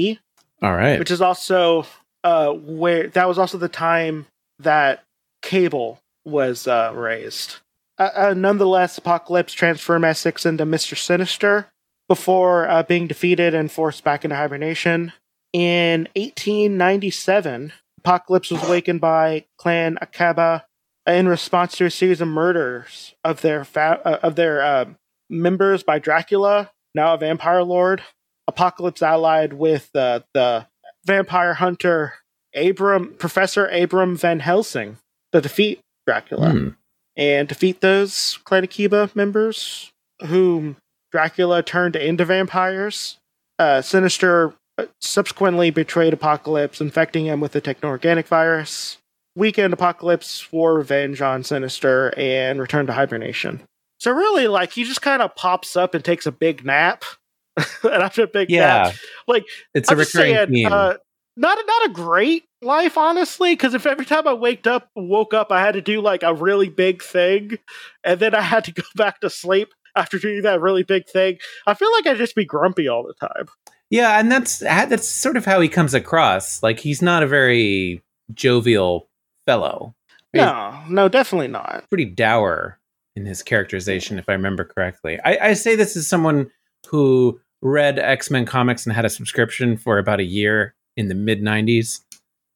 [0.61, 0.99] All right.
[0.99, 1.85] which is also
[2.23, 4.25] uh where that was also the time
[4.59, 5.03] that
[5.41, 7.57] cable was uh raised.
[7.97, 11.67] Uh, uh, nonetheless apocalypse transformed essex into mr sinister
[12.07, 15.13] before uh, being defeated and forced back into hibernation.
[15.53, 20.63] In 1897 apocalypse was awakened by clan akkaba
[21.05, 24.85] in response to a series of murders of their fa- uh, of their uh,
[25.29, 28.01] members by dracula now a vampire lord
[28.47, 30.65] apocalypse allied with uh, the
[31.05, 32.13] vampire hunter
[32.55, 34.97] Abram Professor Abram Van Helsing
[35.31, 36.69] to defeat Dracula Hmm.
[37.15, 39.91] and defeat those Clan Akkaba members
[40.25, 40.77] whom
[41.11, 43.17] Dracula turned into vampires.
[43.59, 48.97] Uh, Sinister uh, subsequently betrayed Apocalypse, infecting him with the techno-organic virus.
[49.35, 53.61] Weekend Apocalypse swore revenge on Sinister and returned to hibernation.
[53.99, 57.03] So really, like he just kind of pops up and takes a big nap.
[57.83, 58.95] and after a big nap,
[59.27, 60.71] Like, It's a I'm just recurring saying, theme.
[60.71, 60.93] uh,
[61.35, 63.53] not a, not a great life, honestly.
[63.53, 66.33] Because if every time I waked up, woke up, I had to do like a
[66.33, 67.57] really big thing,
[68.03, 71.37] and then I had to go back to sleep after doing that really big thing,
[71.67, 73.47] I feel like I'd just be grumpy all the time.
[73.89, 76.63] yeah, and that's that's sort of how he comes across.
[76.63, 79.09] Like he's not a very jovial
[79.45, 79.95] fellow.
[80.31, 81.89] He's No, no, definitely not.
[81.89, 82.78] pretty dour
[83.19, 85.19] in his characterization, if I remember correctly.
[85.23, 86.49] I, I say this as someone
[86.87, 91.15] who read X Men comics and had a subscription for about a year in the
[91.15, 92.01] mid '90s,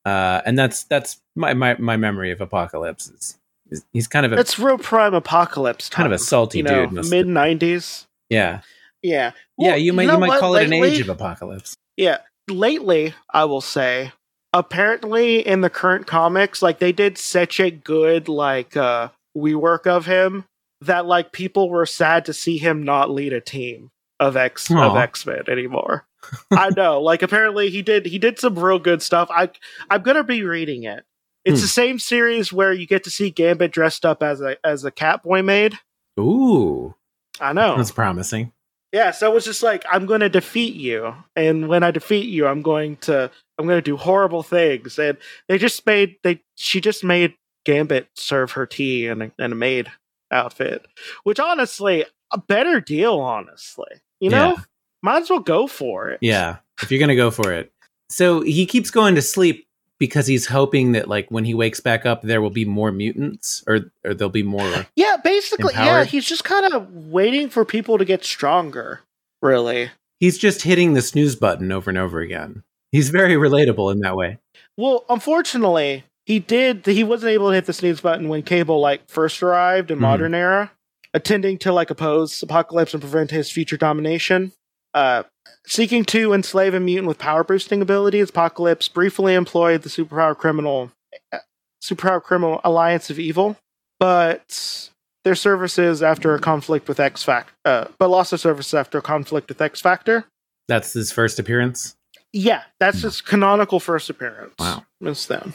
[0.05, 3.09] uh, and that's that's my, my my memory of Apocalypse.
[3.09, 3.37] Is,
[3.69, 6.03] is he's kind of a It's real prime apocalypse time.
[6.03, 7.09] kind of a salty you know, dude.
[7.09, 8.05] mid '90s.
[8.29, 8.61] yeah,
[9.01, 9.75] Yeah, yeah.
[9.75, 10.39] You might know you might what?
[10.39, 11.75] call it an age of apocalypse.
[11.97, 14.13] Yeah, lately, I will say,
[14.53, 20.05] apparently in the current comics, like they did such a good like uh rework of
[20.05, 20.45] him
[20.85, 24.95] that like people were sad to see him not lead a team of X of
[24.95, 26.05] X Men anymore.
[26.51, 29.29] I know, like apparently he did he did some real good stuff.
[29.31, 29.49] I
[29.89, 31.03] I'm gonna be reading it.
[31.45, 31.63] It's Hmm.
[31.63, 34.91] the same series where you get to see Gambit dressed up as a as a
[34.91, 35.77] Catboy maid.
[36.19, 36.95] Ooh,
[37.41, 37.75] I know.
[37.75, 38.53] that's promising.
[38.93, 42.27] Yeah, so it was just like I'm going to defeat you, and when I defeat
[42.29, 44.97] you, I'm going to I'm going to do horrible things.
[44.99, 45.17] And
[45.49, 47.33] they just made they she just made
[47.65, 49.91] Gambit serve her tea and a, in a maid
[50.33, 50.85] outfit,
[51.23, 53.19] which honestly a better deal.
[53.19, 53.87] Honestly,
[54.19, 54.63] you know, Yeah.
[55.01, 56.19] might as well go for it.
[56.21, 57.71] Yeah, if you're gonna go for it.
[58.09, 59.67] So he keeps going to sleep
[59.99, 63.63] because he's hoping that like when he wakes back up, there will be more mutants,
[63.67, 64.85] or or there'll be more.
[64.95, 66.03] Yeah, basically, yeah.
[66.03, 69.01] He's just kind of waiting for people to get stronger.
[69.41, 69.91] Really.
[70.19, 72.63] He's just hitting the snooze button over and over again.
[72.91, 74.37] He's very relatable in that way.
[74.77, 76.85] Well, unfortunately, he did.
[76.85, 80.01] He wasn't able to hit the snooze button when Cable like first arrived in Mhm.
[80.01, 80.71] modern era,
[81.13, 84.51] attending to like oppose Apocalypse and prevent his future domination.
[84.93, 85.23] Uh,
[85.65, 90.91] seeking to enslave a mutant with power boosting abilities, Apocalypse briefly employed the superpower criminal,
[91.31, 91.39] uh,
[91.83, 93.57] superpower criminal Alliance of Evil,
[93.99, 94.89] but
[95.23, 99.01] their services after a conflict with X Factor, uh, but lost their services after a
[99.01, 100.25] conflict with X Factor.
[100.67, 101.95] That's his first appearance.
[102.31, 104.53] Yeah, that's his canonical first appearance.
[104.59, 104.85] Wow.
[105.01, 105.53] Since then.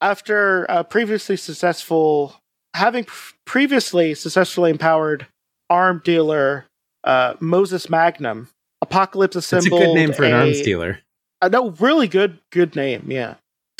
[0.00, 2.34] After uh, previously successful,
[2.74, 5.26] having pr- previously successfully empowered
[5.68, 6.66] arm dealer
[7.04, 8.48] uh, Moses Magnum,
[8.82, 11.00] Apocalypse That's a good name for an arms dealer.
[11.42, 13.06] uh, no, really good, good name.
[13.10, 13.34] Yeah.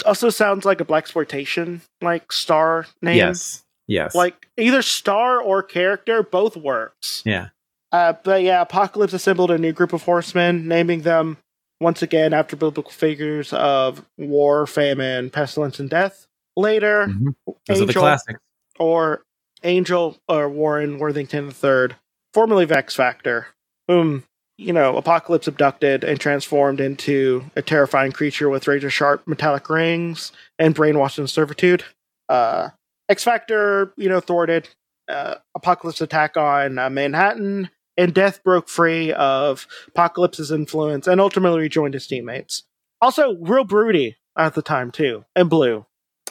[0.06, 3.16] Also sounds like a black exploitation like star name.
[3.16, 3.64] Yes.
[3.86, 4.14] Yes.
[4.14, 7.22] Like either star or character, both works.
[7.24, 7.48] yeah.
[7.90, 11.38] Uh, but yeah, Apocalypse assembled a new group of horsemen, naming them
[11.80, 16.26] once again after biblical figures of war, famine, pestilence, and death.
[16.56, 17.34] Later, Mhm.
[17.66, 18.40] Those are the classics.
[18.78, 19.22] or
[19.62, 21.96] Angel or Warren Worthington III,
[22.32, 23.48] formerly Vex Factor,
[23.86, 24.24] whom,
[24.56, 30.32] you know, Apocalypse abducted and transformed into a terrifying creature with razor sharp metallic rings
[30.58, 31.84] and brainwashed into servitude.
[32.28, 32.70] Uh,
[33.08, 34.68] X Factor, you know, thwarted
[35.08, 41.60] uh, Apocalypse attack on uh, Manhattan, and Death broke free of Apocalypse's influence and ultimately
[41.60, 42.62] rejoined his teammates.
[43.02, 45.84] Also, real broody at the time, too, and blue.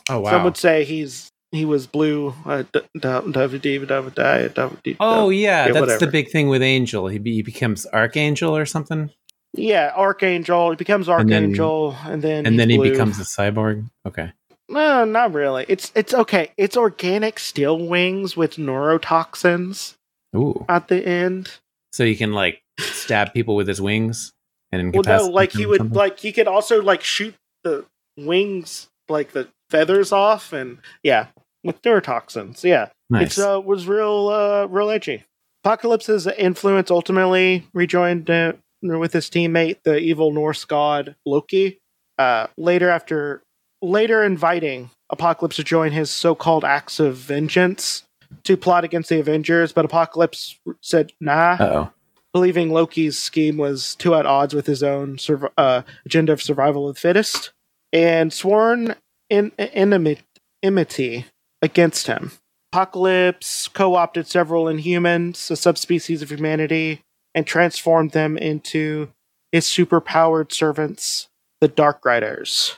[0.09, 0.31] Oh wow.
[0.31, 2.33] Some would say he's he was blue.
[2.45, 6.05] Uh, d- d- d- oh yeah, that's whatever.
[6.05, 7.07] the big thing with Angel.
[7.07, 9.09] He, be, he becomes Archangel or something,
[9.53, 10.71] yeah, Archangel.
[10.71, 12.91] He becomes And then- Archangel, and then and then he blue.
[12.91, 13.89] becomes a cyborg.
[14.05, 14.31] Okay.
[14.69, 15.65] No, not really.
[15.69, 16.51] It's it's okay.
[16.57, 19.95] It's organic steel wings with neurotoxins
[20.35, 20.65] Ooh.
[20.69, 21.51] at the end.
[21.91, 24.33] So he can like stab people with his wings
[24.71, 25.97] and Well, no, like them he would something?
[25.97, 27.85] like he could also like shoot the
[28.17, 31.27] wings, like the feathers off, and yeah,
[31.63, 32.63] with neurotoxins.
[32.63, 33.27] Yeah, nice.
[33.27, 35.23] It's uh, was real uh, real edgy.
[35.63, 41.79] Apocalypse's influence ultimately rejoined uh, with his teammate, the evil Norse god Loki.
[42.17, 43.43] Uh, later, after
[43.81, 48.03] later inviting Apocalypse to join his so-called acts of vengeance
[48.43, 51.91] to plot against the Avengers, but Apocalypse said nah, oh.
[52.33, 56.87] believing Loki's scheme was too at odds with his own surv- uh, agenda of survival
[56.87, 57.51] of the fittest,
[57.91, 58.95] and sworn
[59.29, 60.21] in enmity
[60.63, 61.25] enmity
[61.61, 62.31] against him.
[62.71, 67.01] Apocalypse co opted several Inhumans, a subspecies of humanity,
[67.33, 69.11] and transformed them into
[69.51, 71.29] his superpowered servants,
[71.61, 72.77] the Dark Riders.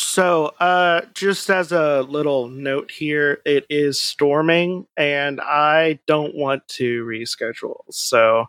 [0.00, 6.68] So, uh, just as a little note here, it is storming, and I don't want
[6.68, 7.78] to reschedule.
[7.90, 8.42] So,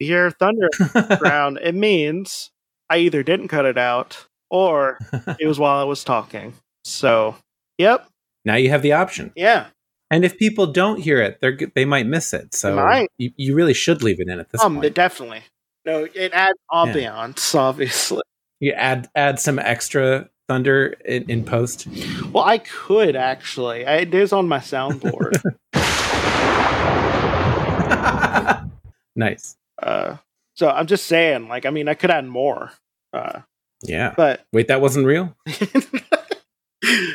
[0.00, 0.68] if you hear thunder
[1.18, 2.50] ground, it means
[2.90, 4.98] I either didn't cut it out or
[5.38, 6.54] it was while I was talking.
[6.84, 7.36] So,
[7.78, 8.08] yep,
[8.44, 9.32] now you have the option.
[9.36, 9.66] yeah.
[10.10, 12.54] And if people don't hear it, they're they might miss it.
[12.54, 14.94] So you, you really should leave it in at this Um, point.
[14.94, 15.42] definitely.
[15.84, 18.22] No, it adds ambiance, obviously.
[18.60, 21.86] You add add some extra thunder in, in post.
[22.32, 23.86] Well, I could actually.
[23.86, 25.40] I, it is on my soundboard.
[29.16, 29.56] nice.
[29.82, 30.16] uh,
[30.54, 32.72] so I'm just saying, like, I mean, I could add more.
[33.12, 33.40] Uh,
[33.82, 34.14] Yeah.
[34.16, 35.36] but Wait, that wasn't real.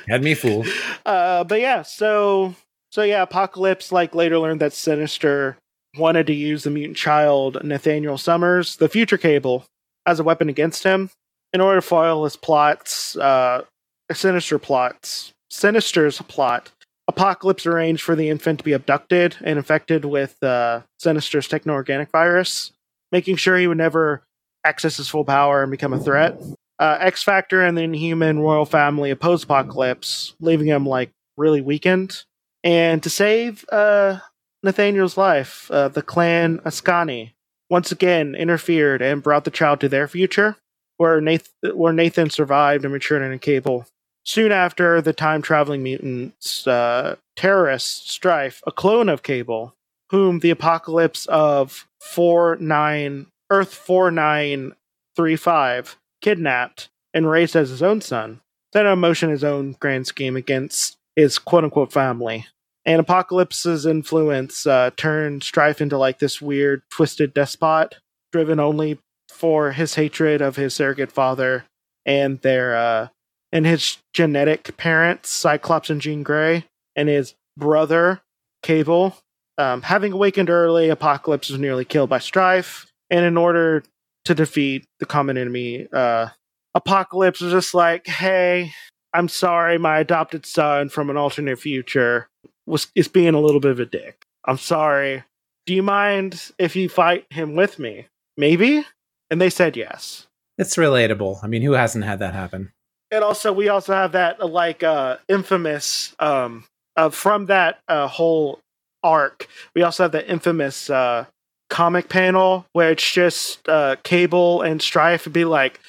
[0.08, 0.68] Had me fooled.
[1.06, 2.56] uh, but yeah, so
[2.92, 5.58] so yeah, Apocalypse like later learned that Sinister
[5.98, 9.66] wanted to use the mutant child Nathaniel Summers, the future Cable,
[10.06, 11.10] as a weapon against him
[11.54, 13.16] in order to foil his plots.
[13.16, 13.64] Uh,
[14.12, 15.32] Sinister plots.
[15.50, 16.72] Sinister's plot.
[17.08, 22.72] Apocalypse arranged for the infant to be abducted and infected with uh, Sinister's techno-organic virus,
[23.12, 24.24] making sure he would never
[24.66, 26.40] access his full power and become a threat
[26.82, 32.24] uh, X Factor and the Inhuman royal family oppose Apocalypse, leaving him like really weakened.
[32.64, 34.18] And to save uh,
[34.64, 37.34] Nathaniel's life, uh, the clan Askani
[37.70, 40.58] once again interfered and brought the child to their future,
[41.02, 43.88] where Nathan, where Nathan survived and matured in a cable.
[44.24, 49.74] Soon after, the time traveling mutants, uh, terrorist Strife, a clone of Cable,
[50.12, 54.76] whom the apocalypse of four nine Earth four nine
[55.16, 60.06] three five kidnapped and raised as his own son, set in motion his own grand
[60.06, 62.46] scheme against his quote unquote family.
[62.86, 67.96] And Apocalypse's influence uh, turned Strife into like this weird, twisted despot,
[68.32, 69.00] driven only
[69.32, 71.66] for his hatred of his surrogate father
[72.06, 73.08] and their uh,
[73.52, 76.66] and his genetic parents, Cyclops and Jean Grey,
[76.96, 78.22] and his brother,
[78.64, 79.18] Cable.
[79.58, 83.84] Um, having awakened early, Apocalypse was nearly killed by Strife, and in order
[84.26, 86.30] to defeat the common enemy, uh,
[86.74, 88.74] Apocalypse was just like, "Hey,
[89.14, 92.28] I'm sorry, my adopted son from an alternate future
[92.66, 94.24] was is being a little bit of a dick.
[94.46, 95.24] I'm sorry.
[95.66, 98.08] Do you mind if you fight him with me?
[98.38, 98.86] Maybe?"
[99.32, 100.28] And they said yes.
[100.60, 101.40] It's relatable.
[101.44, 102.72] I mean, who hasn't had that happen?
[103.12, 106.64] and also we also have that uh, like uh infamous um
[106.96, 108.60] uh, from that uh whole
[109.04, 111.26] arc we also have the infamous uh
[111.70, 115.80] comic panel where it's just uh cable and strife would be like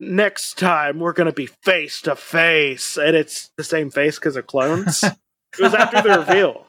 [0.00, 4.46] next time we're gonna be face to face and it's the same face because of
[4.46, 5.02] clones
[5.58, 6.66] it was after the reveal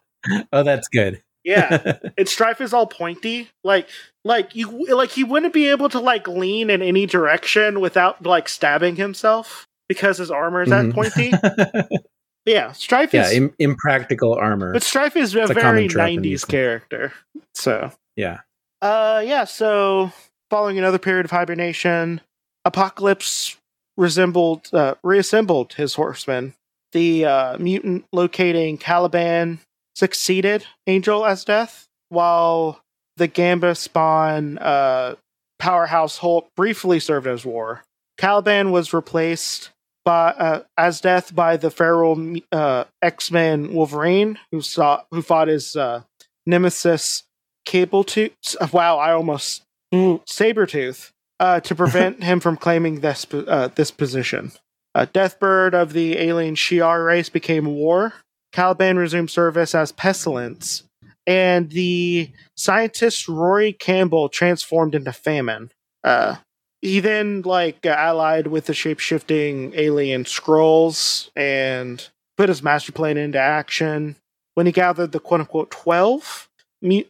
[0.53, 1.21] Oh, that's good.
[1.43, 3.87] Yeah and strife is all pointy like
[4.23, 8.47] like you like he wouldn't be able to like lean in any direction without like
[8.47, 10.93] stabbing himself because his armor is that Mhm.
[10.93, 11.99] pointy
[12.45, 14.73] yeah strife yeah, is Im- impractical armor.
[14.73, 17.13] but strife is a It's a very common trope in 90s character
[17.53, 18.39] so Yeah.
[18.81, 20.11] uh yeah so
[20.49, 22.21] following another period of hibernation
[22.65, 23.57] apocalypse
[23.97, 26.53] resembled uh reassembled his horsemen
[26.93, 29.59] the uh mutant locating caliban
[29.95, 32.81] succeeded angel as death while
[33.17, 35.15] the gamba spawn uh
[35.59, 37.83] powerhouse hulk briefly served as war
[38.17, 39.69] caliban was replaced
[40.03, 45.75] by uh, as death by the feral uh, X-Men Wolverine, who saw who fought his
[45.75, 46.01] uh,
[46.45, 47.23] nemesis
[47.65, 48.55] Cable Tooth.
[48.71, 54.51] Wow, I almost mm, Sabretooth uh, to prevent him from claiming this uh, this position.
[54.95, 58.13] Uh, Deathbird of the alien Shi'ar race became War.
[58.53, 60.83] Caliban resumed service as Pestilence,
[61.27, 65.71] and the scientist Rory Campbell transformed into Famine.
[66.03, 66.35] Uh,
[66.81, 73.39] he then like allied with the shape-shifting alien Skrulls and put his master plan into
[73.39, 74.15] action
[74.53, 76.49] when he gathered the quote-unquote 12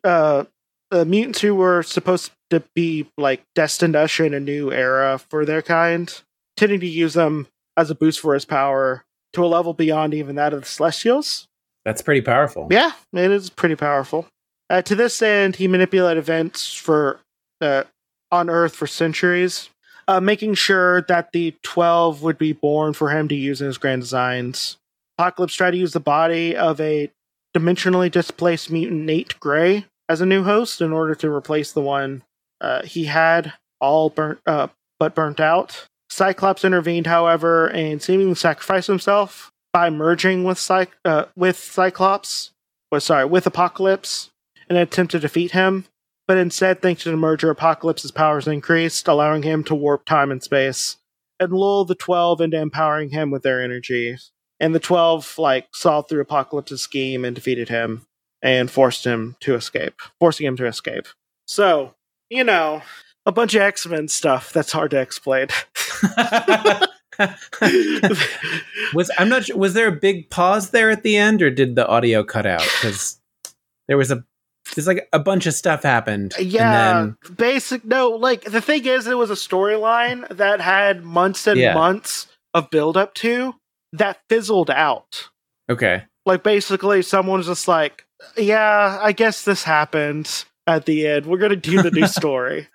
[0.04, 0.44] uh,
[0.92, 5.18] uh, mutants who were supposed to be like destined to usher in a new era
[5.18, 6.22] for their kind
[6.56, 10.36] tending to use them as a boost for his power to a level beyond even
[10.36, 11.48] that of the celestials
[11.86, 12.68] That's pretty powerful.
[12.72, 14.28] yeah, it is pretty powerful.
[14.70, 17.20] Uh, to this end, he manipulated events for
[17.62, 17.84] uh,
[18.32, 19.70] on Earth for centuries,
[20.08, 23.78] uh, making sure that the Twelve would be born for him to use in his
[23.78, 24.78] grand designs.
[25.18, 27.12] Apocalypse tried to use the body of a
[27.56, 32.24] dimensionally displaced mutant Nate Gray as a new host in order to replace the one
[32.60, 34.68] uh, he had all burnt uh,
[35.00, 35.86] but burnt out.
[36.14, 42.52] Cyclops intervened, however, and seemingly sacrificed himself by merging with Cy- uh, with Cyclops,
[42.92, 44.30] or sorry, with Apocalypse,
[44.70, 45.86] in an attempt to defeat him.
[46.28, 50.42] But instead, thanks to the merger, Apocalypse's powers increased, allowing him to warp time and
[50.42, 50.98] space,
[51.40, 54.16] and lull the Twelve into empowering him with their energy.
[54.60, 58.06] And the Twelve, like, saw through Apocalypse's scheme and defeated him,
[58.42, 61.08] and forced him to escape, forcing him to escape.
[61.48, 61.96] So,
[62.30, 62.84] you know,
[63.26, 65.48] a bunch of X Men stuff that's hard to explain.
[68.94, 71.76] was I'm not sure, was there a big pause there at the end or did
[71.76, 73.20] the audio cut out cuz
[73.88, 74.24] there was a
[74.76, 77.84] there's like a bunch of stuff happened Yeah, and basic.
[77.86, 81.74] No, like the thing is, it was a storyline that had months and Yeah.
[81.74, 83.56] months of build up to
[83.92, 85.30] that fizzled out.
[85.70, 88.06] okay Like basically, someone's just like,
[88.38, 92.70] "Yeah, I guess this happened." At the end, we're gonna do the new story.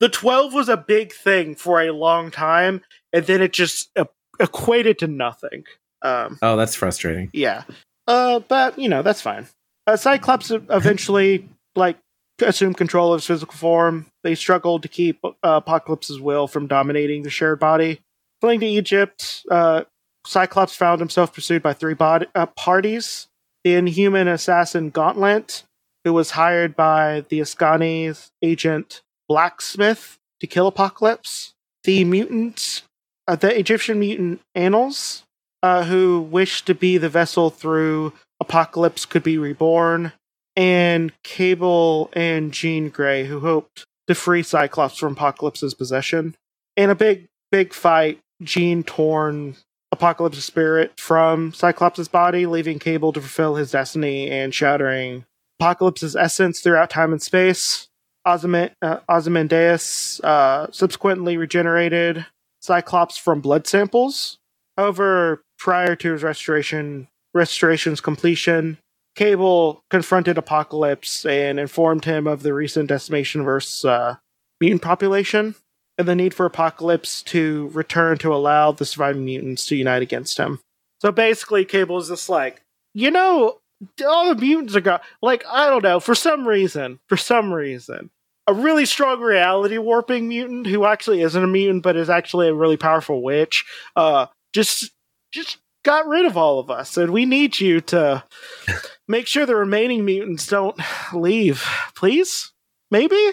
[0.00, 2.82] The twelve was a big thing for a long time,
[3.12, 4.04] and then it just uh,
[4.38, 5.64] equated to nothing.
[6.02, 7.64] Um, oh that's frustrating yeah.
[8.06, 9.46] Uh, but you know that's fine.
[9.86, 11.98] Uh, Cyclops eventually like
[12.42, 14.06] assumed control of his physical form.
[14.22, 18.00] They struggled to keep uh, Apocalypse's will from dominating the shared body.
[18.40, 19.84] Fleeing to Egypt, uh,
[20.26, 23.28] Cyclops found himself pursued by three bod- uh, parties:
[23.62, 25.64] the Inhuman assassin Gauntlet,
[26.04, 32.82] who was hired by the Askani's agent Blaquesmith to kill Apocalypse; the mutants,
[33.26, 35.24] uh, the Egyptian mutant Annals,
[35.62, 40.12] uh, who wished to be the vessel through Apocalypse could be reborn,
[40.56, 46.34] and Cable and Jean Grey, who hoped to free Cyclops from Apocalypse's possession.
[46.76, 49.56] In a big, big fight, Jean torn
[49.92, 55.24] Apocalypse's spirit from Cyclops' body, leaving Cable to fulfill his destiny and shattering
[55.60, 57.88] Apocalypse's essence throughout time and space.
[58.24, 62.26] Uh, Ozymandias uh, subsequently regenerated
[62.60, 64.38] Cyclops from blood samples.
[64.76, 68.78] However, prior to his restoration restoration's completion,
[69.14, 74.16] Cable confronted Apocalypse and informed him of the recent decimation versus uh,
[74.60, 75.54] mutant population.
[75.98, 80.38] and the need for Apocalypse to return to allow the surviving mutants to unite against
[80.38, 80.60] him.
[81.00, 82.62] So basically, Cable is just like,
[82.94, 83.58] you know,
[84.06, 85.00] all the mutants are gone.
[85.22, 88.10] Like, I don't know, for some reason, for some reason,
[88.46, 92.54] a really strong reality warping mutant who actually isn't a mutant but is actually a
[92.54, 93.64] really powerful witch,
[93.96, 94.90] uh, just
[95.32, 98.24] just got rid of all of us, and we need you to
[99.08, 100.78] make sure the remaining mutants don't
[101.12, 102.52] leave, please.
[102.90, 103.32] Maybe?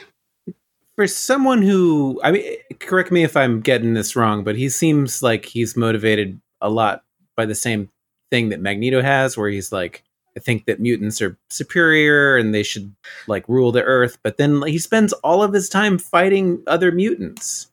[0.95, 5.21] For someone who I mean, correct me if I'm getting this wrong, but he seems
[5.21, 7.03] like he's motivated a lot
[7.35, 7.89] by the same
[8.29, 10.03] thing that Magneto has, where he's like,
[10.39, 12.93] think that mutants are superior and they should
[13.27, 17.67] like rule the earth, but then he spends all of his time fighting other mutants.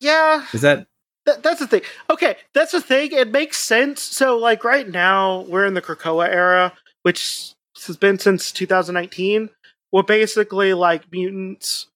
[0.00, 0.44] Yeah.
[0.52, 0.86] Is that
[1.26, 1.82] Th- that's the thing.
[2.08, 3.10] Okay, that's the thing.
[3.12, 4.00] It makes sense.
[4.00, 6.72] So, like, right now, we're in the Krakoa era,
[7.02, 7.52] which
[7.86, 9.50] has been since 2019.
[9.90, 11.88] Well, basically, like, mutants,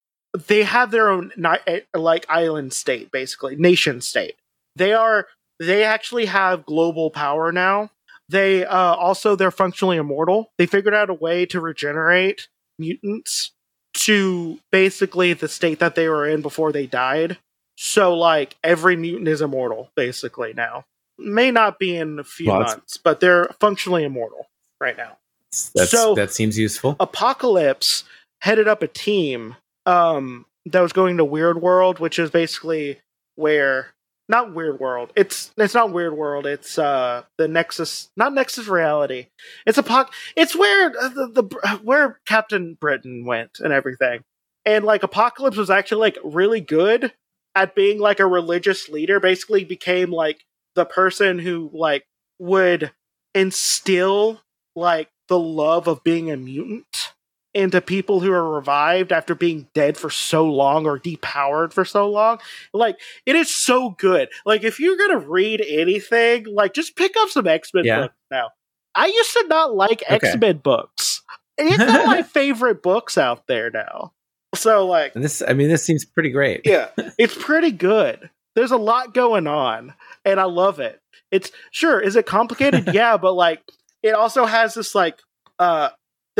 [0.48, 4.34] they have their own, ni- eh, like, island state, basically, nation state.
[4.74, 5.28] They are,
[5.60, 7.90] they actually have global power now.
[8.30, 10.52] They, uh, also, they're functionally immortal.
[10.56, 13.52] They figured out a way to regenerate mutants
[13.94, 17.38] to basically the state that they were in before they died.
[17.76, 20.84] So like every mutant is immortal basically now.
[21.18, 24.46] May not be in a few Well, months, but they're functionally immortal
[24.80, 25.18] right now.
[25.50, 26.96] So- that seems useful?
[27.00, 28.04] Apocalypse
[28.42, 29.56] headed up a team
[29.86, 33.00] um that was going to Weird World, which is basically
[33.34, 33.88] where
[34.30, 35.12] not Weird World.
[35.16, 36.46] It's it's not Weird World.
[36.46, 39.26] It's uh the Nexus, not Nexus Reality.
[39.66, 40.08] It's a Apoc.
[40.36, 44.22] It's where uh, the, the where Captain Britain went and everything.
[44.64, 47.12] And like Apocalypse was actually like really good
[47.54, 49.20] at being like a religious leader.
[49.20, 50.44] Basically, became like
[50.76, 52.06] the person who like
[52.38, 52.92] would
[53.34, 54.40] instill
[54.76, 57.12] like the love of being a mutant
[57.54, 62.08] into people who are revived after being dead for so long or depowered for so
[62.08, 62.38] long.
[62.72, 62.96] Like
[63.26, 64.28] it is so good.
[64.46, 68.00] Like if you're gonna read anything, like just pick up some X Men Yeah.
[68.02, 68.50] books now.
[68.94, 70.14] I used to not like Okay.
[70.28, 71.22] X Men books.
[71.58, 74.12] It's one of my favorite books out there now.
[74.54, 76.62] So like And this, I mean, this seems pretty great.
[76.64, 76.88] yeah,
[77.18, 78.30] it's pretty good.
[78.56, 79.94] There's a lot going on,
[80.24, 81.00] and I love it.
[81.30, 82.88] It's sure, is it complicated?
[82.94, 83.62] yeah, but like
[84.02, 85.18] it also has this like
[85.58, 85.90] uh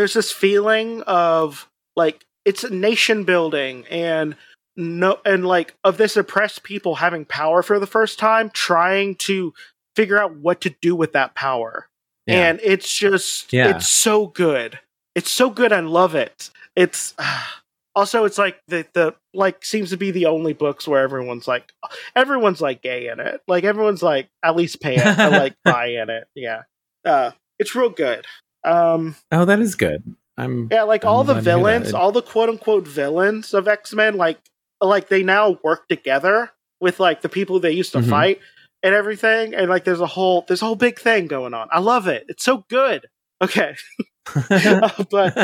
[0.01, 4.35] there's this feeling of like it's a nation building and
[4.79, 9.53] no and like of this oppressed people having power for the first time, trying to
[9.95, 11.87] figure out what to do with that power.
[12.27, 12.49] Yeah.
[12.49, 13.77] And it's just Yeah.
[13.77, 14.81] it's so good.
[15.15, 15.71] It's so good.
[15.71, 16.49] I love it.
[16.75, 17.15] It's
[17.95, 21.73] also it's like the the like seems to be the only books where everyone's like
[22.17, 23.43] everyone's like gay in it.
[23.47, 26.27] Like everyone's like at least pay it or like buy in it.
[26.35, 26.63] Yeah.
[27.05, 28.25] Uh it's real good.
[28.65, 30.03] Um oh, that is good.
[30.37, 31.51] I'm yeah, like all I'm the hear that.
[31.51, 34.39] villains, all the quote unquote villains of X-Men like
[34.81, 36.51] like they now work together
[36.81, 38.09] with like the people they used to Mhm.
[38.09, 38.41] fight
[38.83, 41.69] and everything and like there's a whole there's a whole big thing going on.
[41.71, 42.25] I love it.
[42.29, 43.07] It's so good.
[43.43, 43.75] Okay.
[44.35, 45.35] but but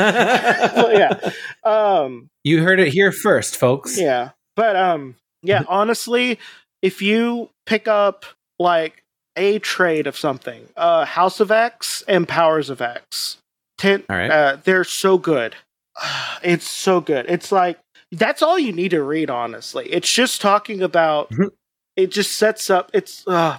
[0.93, 1.31] yeah.
[1.63, 3.99] Um you heard it here first, folks.
[3.99, 4.31] yeah.
[4.55, 6.39] But um yeah, honestly,
[6.81, 8.25] if you pick up
[8.59, 9.03] like
[9.37, 13.37] a trade of something, uh House of X and Powers of X,
[13.77, 14.29] ten, All right.
[14.31, 15.55] uh, they're so good.
[16.43, 17.25] It's so good.
[17.29, 17.79] It's like
[18.11, 19.87] that's all you need to read honestly.
[19.91, 21.49] It's just talking about Mhm.
[21.95, 23.57] it just sets up it's uh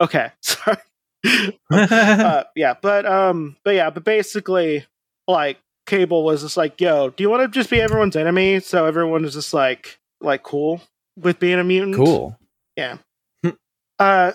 [0.00, 0.32] okay.
[0.42, 0.76] Sorry.
[1.70, 4.86] uh, yeah, but um, but yeah, but basically,
[5.28, 8.86] like Cable was just like, "Yo, do you want to just be everyone's enemy?" So
[8.86, 10.80] everyone is just like, like cool
[11.18, 11.96] with being a mutant.
[11.96, 12.36] cool.
[14.00, 14.32] Uh,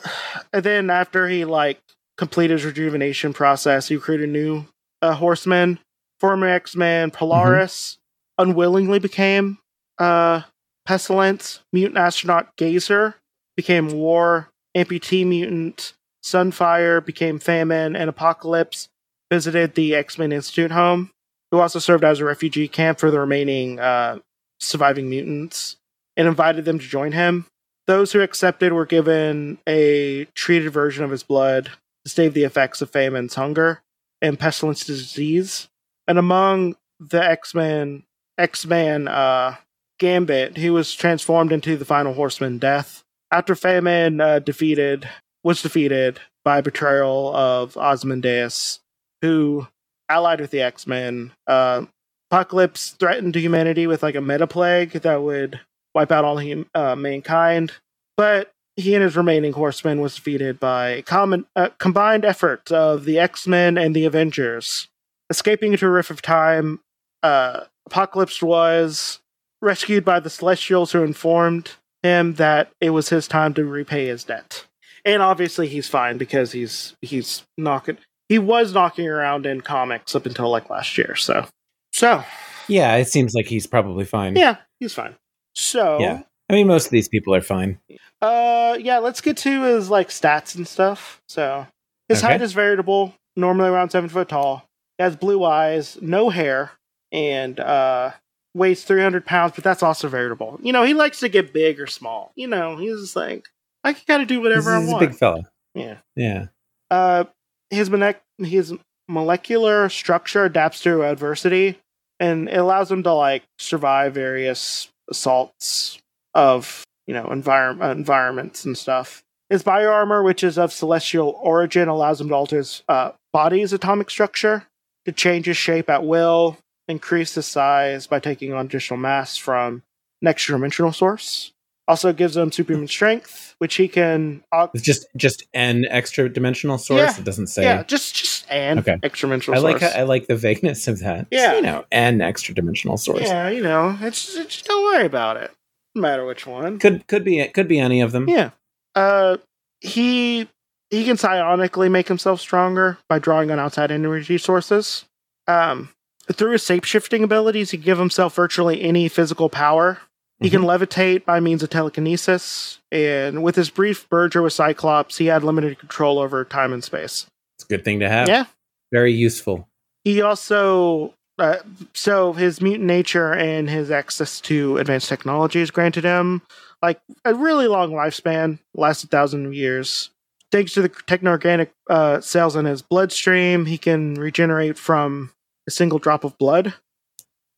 [0.54, 1.82] and then after he like
[2.18, 4.66] completed his rejuvenation process, he recruited new
[5.02, 5.80] uh, horsemen.
[6.20, 7.98] Former X Man Polaris
[8.38, 9.58] unwillingly became
[9.98, 10.44] uh
[10.86, 11.62] pestilence.
[11.74, 13.16] Mutant astronaut Gazer
[13.58, 14.50] became war.
[14.78, 15.94] Amputee mutant
[16.24, 18.90] Sunfire became famine, and Apocalypse
[19.32, 21.12] visited the X Men Institute home,
[21.52, 24.20] who also served as a refugee camp for the remaining uh,
[24.60, 25.78] surviving mutants,
[26.16, 27.46] and invited them to join him.
[27.88, 31.72] Those who accepted were given a treated version of his blood
[32.04, 33.82] to stave the effects of famine's hunger
[34.22, 35.68] and pestilence disease.
[36.08, 38.04] And among the X Men,
[38.38, 39.56] X Man uh,
[40.00, 43.04] Gambit, he was transformed into the final Horseman, Death.
[43.32, 45.08] After famine uh, defeated
[45.44, 48.80] was defeated by betrayal of Ozymandias,
[49.22, 49.68] who
[50.10, 51.32] allied with the X Men.
[51.46, 51.86] Uh,
[52.32, 55.60] Apocalypse threatened humanity with like a meta plague that would
[55.96, 57.72] wipe out all hum- uh, mankind,
[58.18, 63.06] but he and his remaining horsemen was defeated by a common uh, combined effort of
[63.06, 64.88] the X Men and the Avengers.
[65.30, 66.82] Escaping into a rift of time,
[67.24, 69.20] uh, Apocalypse was
[69.62, 71.72] rescued by the Celestials who informed
[72.04, 74.66] him that it was his time to repay his debt.
[75.06, 80.26] And obviously he's fine because he's he's knocking he was knocking around in comics up
[80.26, 81.48] until like last year, so
[81.94, 82.24] so
[82.68, 84.36] Yeah, it seems like he's probably fine.
[84.36, 85.16] yeah, he's fine.
[85.56, 86.24] So Yeah.
[86.50, 87.80] I mean, most of these people are fine.
[88.22, 91.22] Uh, yeah, let's get to his like stats and stuff.
[91.28, 91.66] So
[92.08, 92.34] his Okay.
[92.34, 94.68] height is variable, normally around seven foot tall.
[94.98, 96.72] He has blue eyes, no hair,
[97.12, 98.12] and uh
[98.54, 100.60] weighs three hundred pounds, but that's also variable.
[100.62, 102.32] You know, he likes to get big or small.
[102.36, 103.48] You know, he's just like
[103.84, 105.10] I can kind of do whatever he's I a want.
[105.10, 105.44] big fella.
[105.74, 105.98] yeah.
[106.16, 106.46] Yeah.
[106.92, 107.26] Uh,
[107.72, 108.74] his monec- his
[109.08, 111.80] molecular structure adapts to adversity,
[112.20, 115.98] and it allows him to like survive various assaults
[116.34, 119.24] of you know environment environments and stuff.
[119.50, 124.10] His bioarmor, which is of celestial origin, allows him to alter his uh, body's atomic
[124.10, 124.66] structure
[125.06, 129.84] to change his shape at will, increase his size by taking on additional mass from
[130.24, 131.52] an extra dimensional source.
[131.88, 136.80] Also gives him superhuman strength, which he can au- It's just just an extra dimensional
[136.80, 137.00] source.
[137.14, 137.20] Yeah.
[137.20, 137.62] It doesn't say.
[137.62, 138.98] yeah, just just an Okay.
[139.04, 139.96] extra dimensional I like source.
[139.96, 141.28] I like the vagueness of that.
[141.32, 141.56] Yeah.
[141.56, 143.22] you know, and extra dimensional source.
[143.22, 145.52] Yeah, you know, it's, it's just don't worry about it.
[145.94, 146.80] No matter which one.
[146.80, 147.54] Could could be it.
[147.54, 148.28] could be any of them.
[148.30, 148.52] Yeah.
[148.96, 149.38] Uh
[149.82, 150.48] he
[150.90, 155.06] he can psionically make himself stronger by drawing on outside energy sources.
[155.48, 155.90] Um
[156.32, 160.00] through his shape shifting abilities, he can give himself virtually any physical power.
[160.42, 165.28] He can levitate by means of telekinesis, and with his brief merger with Cyclops, he
[165.28, 167.26] had limited control over time and space.
[167.66, 168.28] It's a good thing to have.
[168.28, 168.46] Yeah.
[168.92, 169.68] Very useful.
[170.04, 171.58] He also, uh,
[171.94, 176.44] so his mutant nature and his access to advanced technologies granted him
[176.82, 180.12] like a really long lifespan, last a thousand years.
[180.52, 185.32] Thanks to the techno-organic uh, cells in his bloodstream, he can regenerate from
[185.68, 186.76] a single drop of blood.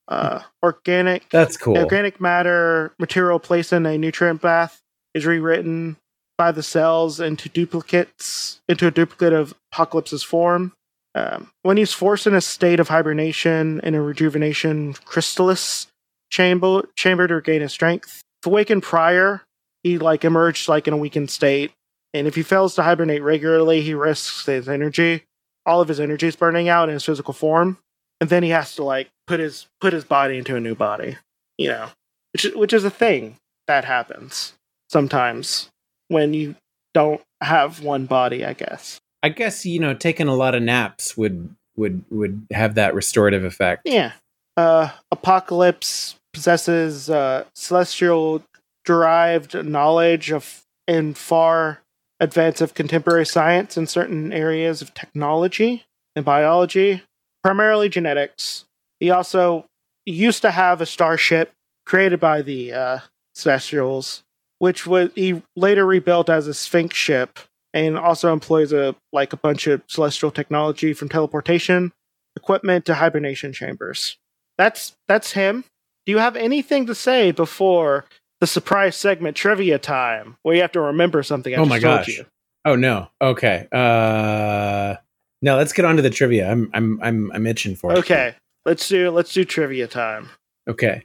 [0.08, 1.78] Uh, organic That's cool.
[1.78, 4.82] organic matter material placed in a nutrient bath
[5.14, 5.97] is rewritten
[6.38, 10.73] by the cells into duplicates into a duplicate of Apocalypse's form.
[11.15, 15.88] Um, when he's forced in a state of hibernation in a rejuvenation chrysalis
[16.29, 18.21] chamber chamber to regain his strength.
[18.41, 19.41] If awakened prior,
[19.83, 21.71] he like emerged like in a weakened state,
[22.13, 25.23] and if he fails to hibernate regularly, he risks his energy.
[25.65, 27.77] All of his energy is burning out in his physical form,
[28.21, 31.17] and then he has to like put his put his body into a new body.
[31.57, 31.89] You know,
[32.33, 34.53] which which is a thing that happens
[34.89, 35.69] sometimes
[36.08, 36.55] when you
[36.93, 38.45] don't have one body.
[38.45, 38.99] I guess.
[39.24, 43.43] I guess you know taking a lot of naps would would would have that restorative
[43.43, 43.84] effect.
[43.86, 44.14] Yeah.
[44.55, 48.43] Uh, Apocalypse possesses uh, celestial
[48.86, 51.82] derived knowledge of in far
[52.20, 55.86] advance of contemporary science in certain areas of technology
[56.16, 57.03] and biology,
[57.43, 58.66] primarily genetics.
[58.99, 59.66] He also
[60.05, 61.51] used to have a starship
[61.86, 62.99] created by the uh,
[63.36, 64.24] Celestials,
[64.60, 67.39] which was he later rebuilt as a Sphinx ship,
[67.74, 71.91] and also employs a like a bunch of celestial technology from teleportation
[72.36, 74.18] equipment to hibernation chambers.
[74.58, 75.64] That's that's him.
[76.05, 78.05] Do you have anything to say before
[78.39, 81.80] the surprise segment trivia time, where you have to remember something I Oh just my
[81.80, 82.08] told gosh.
[82.08, 82.26] you?
[82.66, 83.10] Oh no.
[83.22, 83.68] Okay.
[83.72, 84.95] Uh
[85.41, 86.49] no, let's get on to the trivia.
[86.49, 87.97] I'm I'm I'm I'm itching for it.
[87.99, 88.36] Okay,
[88.66, 90.30] let's do let's do trivia time.
[90.68, 91.03] Okay.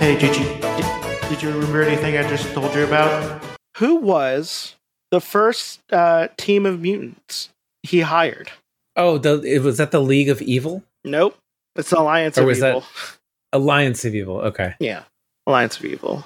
[0.00, 0.97] Hey, did you
[1.28, 3.42] did, did you remember anything I just told you about?
[3.78, 4.74] Who was
[5.10, 7.50] the first uh, team of mutants
[7.82, 8.50] he hired?
[8.96, 10.82] Oh, the it was that the League of Evil?
[11.04, 11.36] Nope,
[11.76, 12.84] it's the Alliance Or of was that- Evil.
[13.52, 14.40] Alliance of Evil.
[14.40, 14.74] Okay.
[14.80, 15.04] Yeah,
[15.46, 16.24] Alliance of Evil.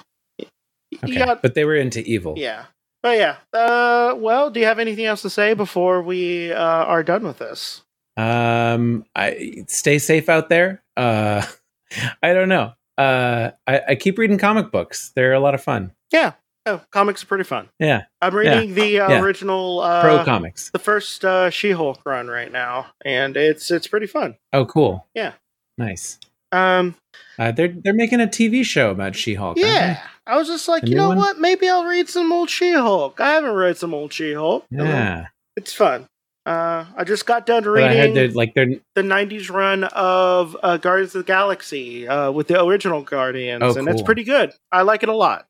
[1.03, 1.17] Okay.
[1.17, 2.35] got- but they were into evil.
[2.37, 2.65] Yeah.
[3.01, 3.35] But yeah.
[3.51, 7.37] Uh, well, do you have anything else to say before we uh, are done with
[7.39, 7.81] this?
[8.15, 10.83] Um I stay safe out there.
[10.95, 11.43] Uh
[12.23, 12.73] I don't know.
[12.97, 15.11] Uh I, I keep reading comic books.
[15.15, 15.91] They're a lot of fun.
[16.11, 16.33] Yeah.
[16.65, 17.67] Oh, comics are pretty fun.
[17.77, 18.03] Yeah.
[18.21, 19.21] I'm reading the uh, Yeah.
[19.21, 20.69] original, uh, Pro comics.
[20.69, 24.37] the first uh, She-Hulk run right now, and it's it's pretty fun.
[24.53, 25.05] Oh cool.
[25.13, 25.33] Yeah.
[25.77, 26.19] Nice.
[26.53, 26.95] Um,
[27.37, 29.57] Uh, they're they're making a TV show about She-Hulk.
[29.57, 29.99] yeah.
[30.25, 31.17] I was just like, you know one?
[31.17, 31.37] what?
[31.39, 33.19] Maybe I'll read some old She-Hulk.
[33.19, 34.65] I haven't read some old She-Hulk.
[34.71, 35.25] Yeah.
[35.57, 36.07] It's fun.
[36.45, 39.85] Uh, I just got done But I reading had their like their the '90s run
[39.85, 44.05] of uh, Guardians of the Galaxy uh, with the original Guardians, Oh, and it's cool.
[44.05, 44.51] pretty good.
[44.71, 45.47] I like it a lot.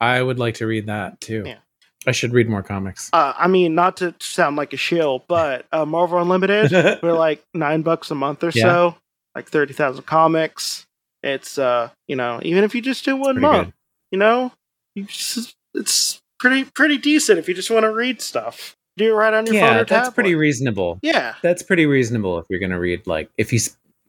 [0.00, 1.44] I would like to read that too.
[1.46, 1.58] Yeah.
[2.06, 3.08] I should read more comics.
[3.12, 7.42] Uh, I mean, not to sound like a shill, but uh, Marvel Unlimited for like
[7.54, 8.62] nine bucks a month or Yeah.
[8.64, 8.96] so,
[9.34, 10.84] like thirty thousand comics.
[11.22, 13.74] It's uh, you know, even if you just do one month, good.
[14.10, 14.52] you know,
[14.94, 18.76] you just, it's pretty pretty decent if you just want to read stuff.
[18.96, 20.14] Do it right on your phone Yeah, or that's tablet.
[20.14, 20.98] pretty reasonable.
[21.02, 23.58] yeah, That's pretty reasonable if you're going to read like if you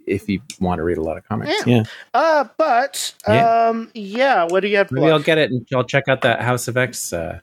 [0.08, 1.52] if you want to read a lot of comics.
[1.66, 1.78] Yeah.
[1.78, 1.84] Yeah,
[2.14, 3.68] Uh, but Yeah.
[3.70, 4.44] um, yeah.
[4.44, 4.92] What do you have?
[4.92, 7.40] maybe I'll get it and I'll check out that House of X, uh,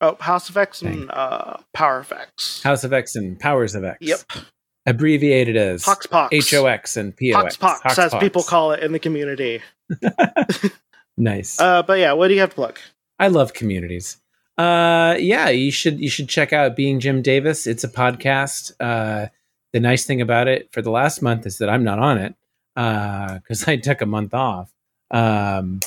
[0.00, 1.02] Oh, House of X Thing.
[1.02, 2.60] and uh, Power of X.
[2.64, 3.98] House of X and Powers of X.
[4.00, 4.20] Yep.
[4.86, 6.34] abbreviated as Pox Pox.
[6.34, 7.56] H O X and P O Pox X.
[7.58, 9.62] Pox, as people call it in the community.
[11.16, 11.60] Nice.
[11.60, 12.78] Uh, but yeah, what do you have to plug?
[13.18, 14.16] I love communities.
[14.58, 17.66] Uh, yeah, you should you should check out Being Jim Davis.
[17.66, 18.72] It's a podcast.
[18.78, 19.28] Uh,
[19.72, 22.34] the nice thing about it for the last month is that I'm not on it
[22.76, 24.72] Uh because I took a month off.
[25.10, 25.80] Um,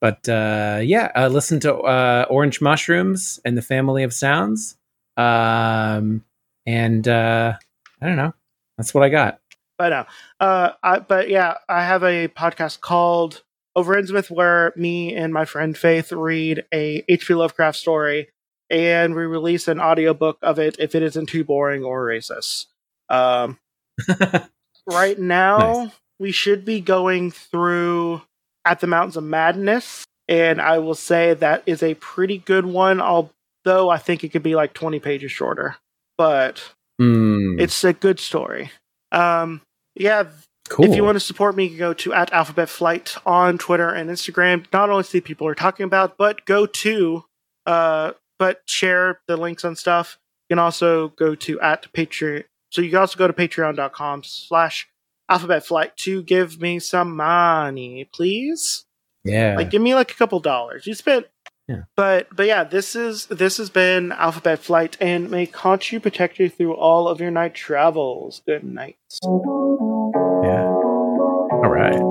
[0.00, 4.76] but uh, yeah, uh, listen to uh, Orange Mushrooms and the Family of Sounds.
[5.16, 6.24] Um,
[6.66, 7.54] and uh,
[8.00, 8.32] I don't know.
[8.78, 9.40] That's what I got.
[9.76, 10.06] But no.
[10.40, 13.42] Uh, I, but yeah, I have a podcast called
[13.80, 17.32] Over Innsmouth where me and my friend Faith read a H.P.
[17.32, 18.28] Lovecraft story
[18.68, 22.66] and we release an audiobook of it if it isn't too boring or racist.
[23.08, 23.58] Um,
[24.86, 25.92] right now, Nice.
[26.18, 28.20] we should be going through
[28.66, 33.00] At the Mountains of Madness, and I will say that is a pretty good one,
[33.00, 35.76] although I think it could be like 20 pages shorter.
[36.18, 36.62] But
[37.00, 38.70] Mm, it's a good story.
[39.10, 39.62] Um,
[39.94, 40.24] yeah,
[40.70, 40.86] cool.
[40.86, 43.90] if you want to support me, you can go to at Alphabet Flight on Twitter
[43.90, 44.64] and Instagram.
[44.72, 47.24] Not only see people we're talking about, but go to,
[47.66, 50.18] uh, but share the links and stuff.
[50.48, 52.44] You can also go to at Patreon.
[52.70, 54.88] So you can also go to patreon.com slash
[55.28, 58.84] alphabet flight to give me some money, please.
[59.24, 59.56] yeah.
[59.56, 60.86] Like give me like a couple dollars.
[60.86, 61.26] You spent
[61.70, 61.82] Yeah.
[61.94, 66.50] but but yeah, this is this has been Alphabet Flight and may Conchu protect you
[66.50, 68.42] through all of your night travels.
[68.44, 68.96] Good night.
[69.22, 70.66] yeah.
[70.66, 72.09] All right.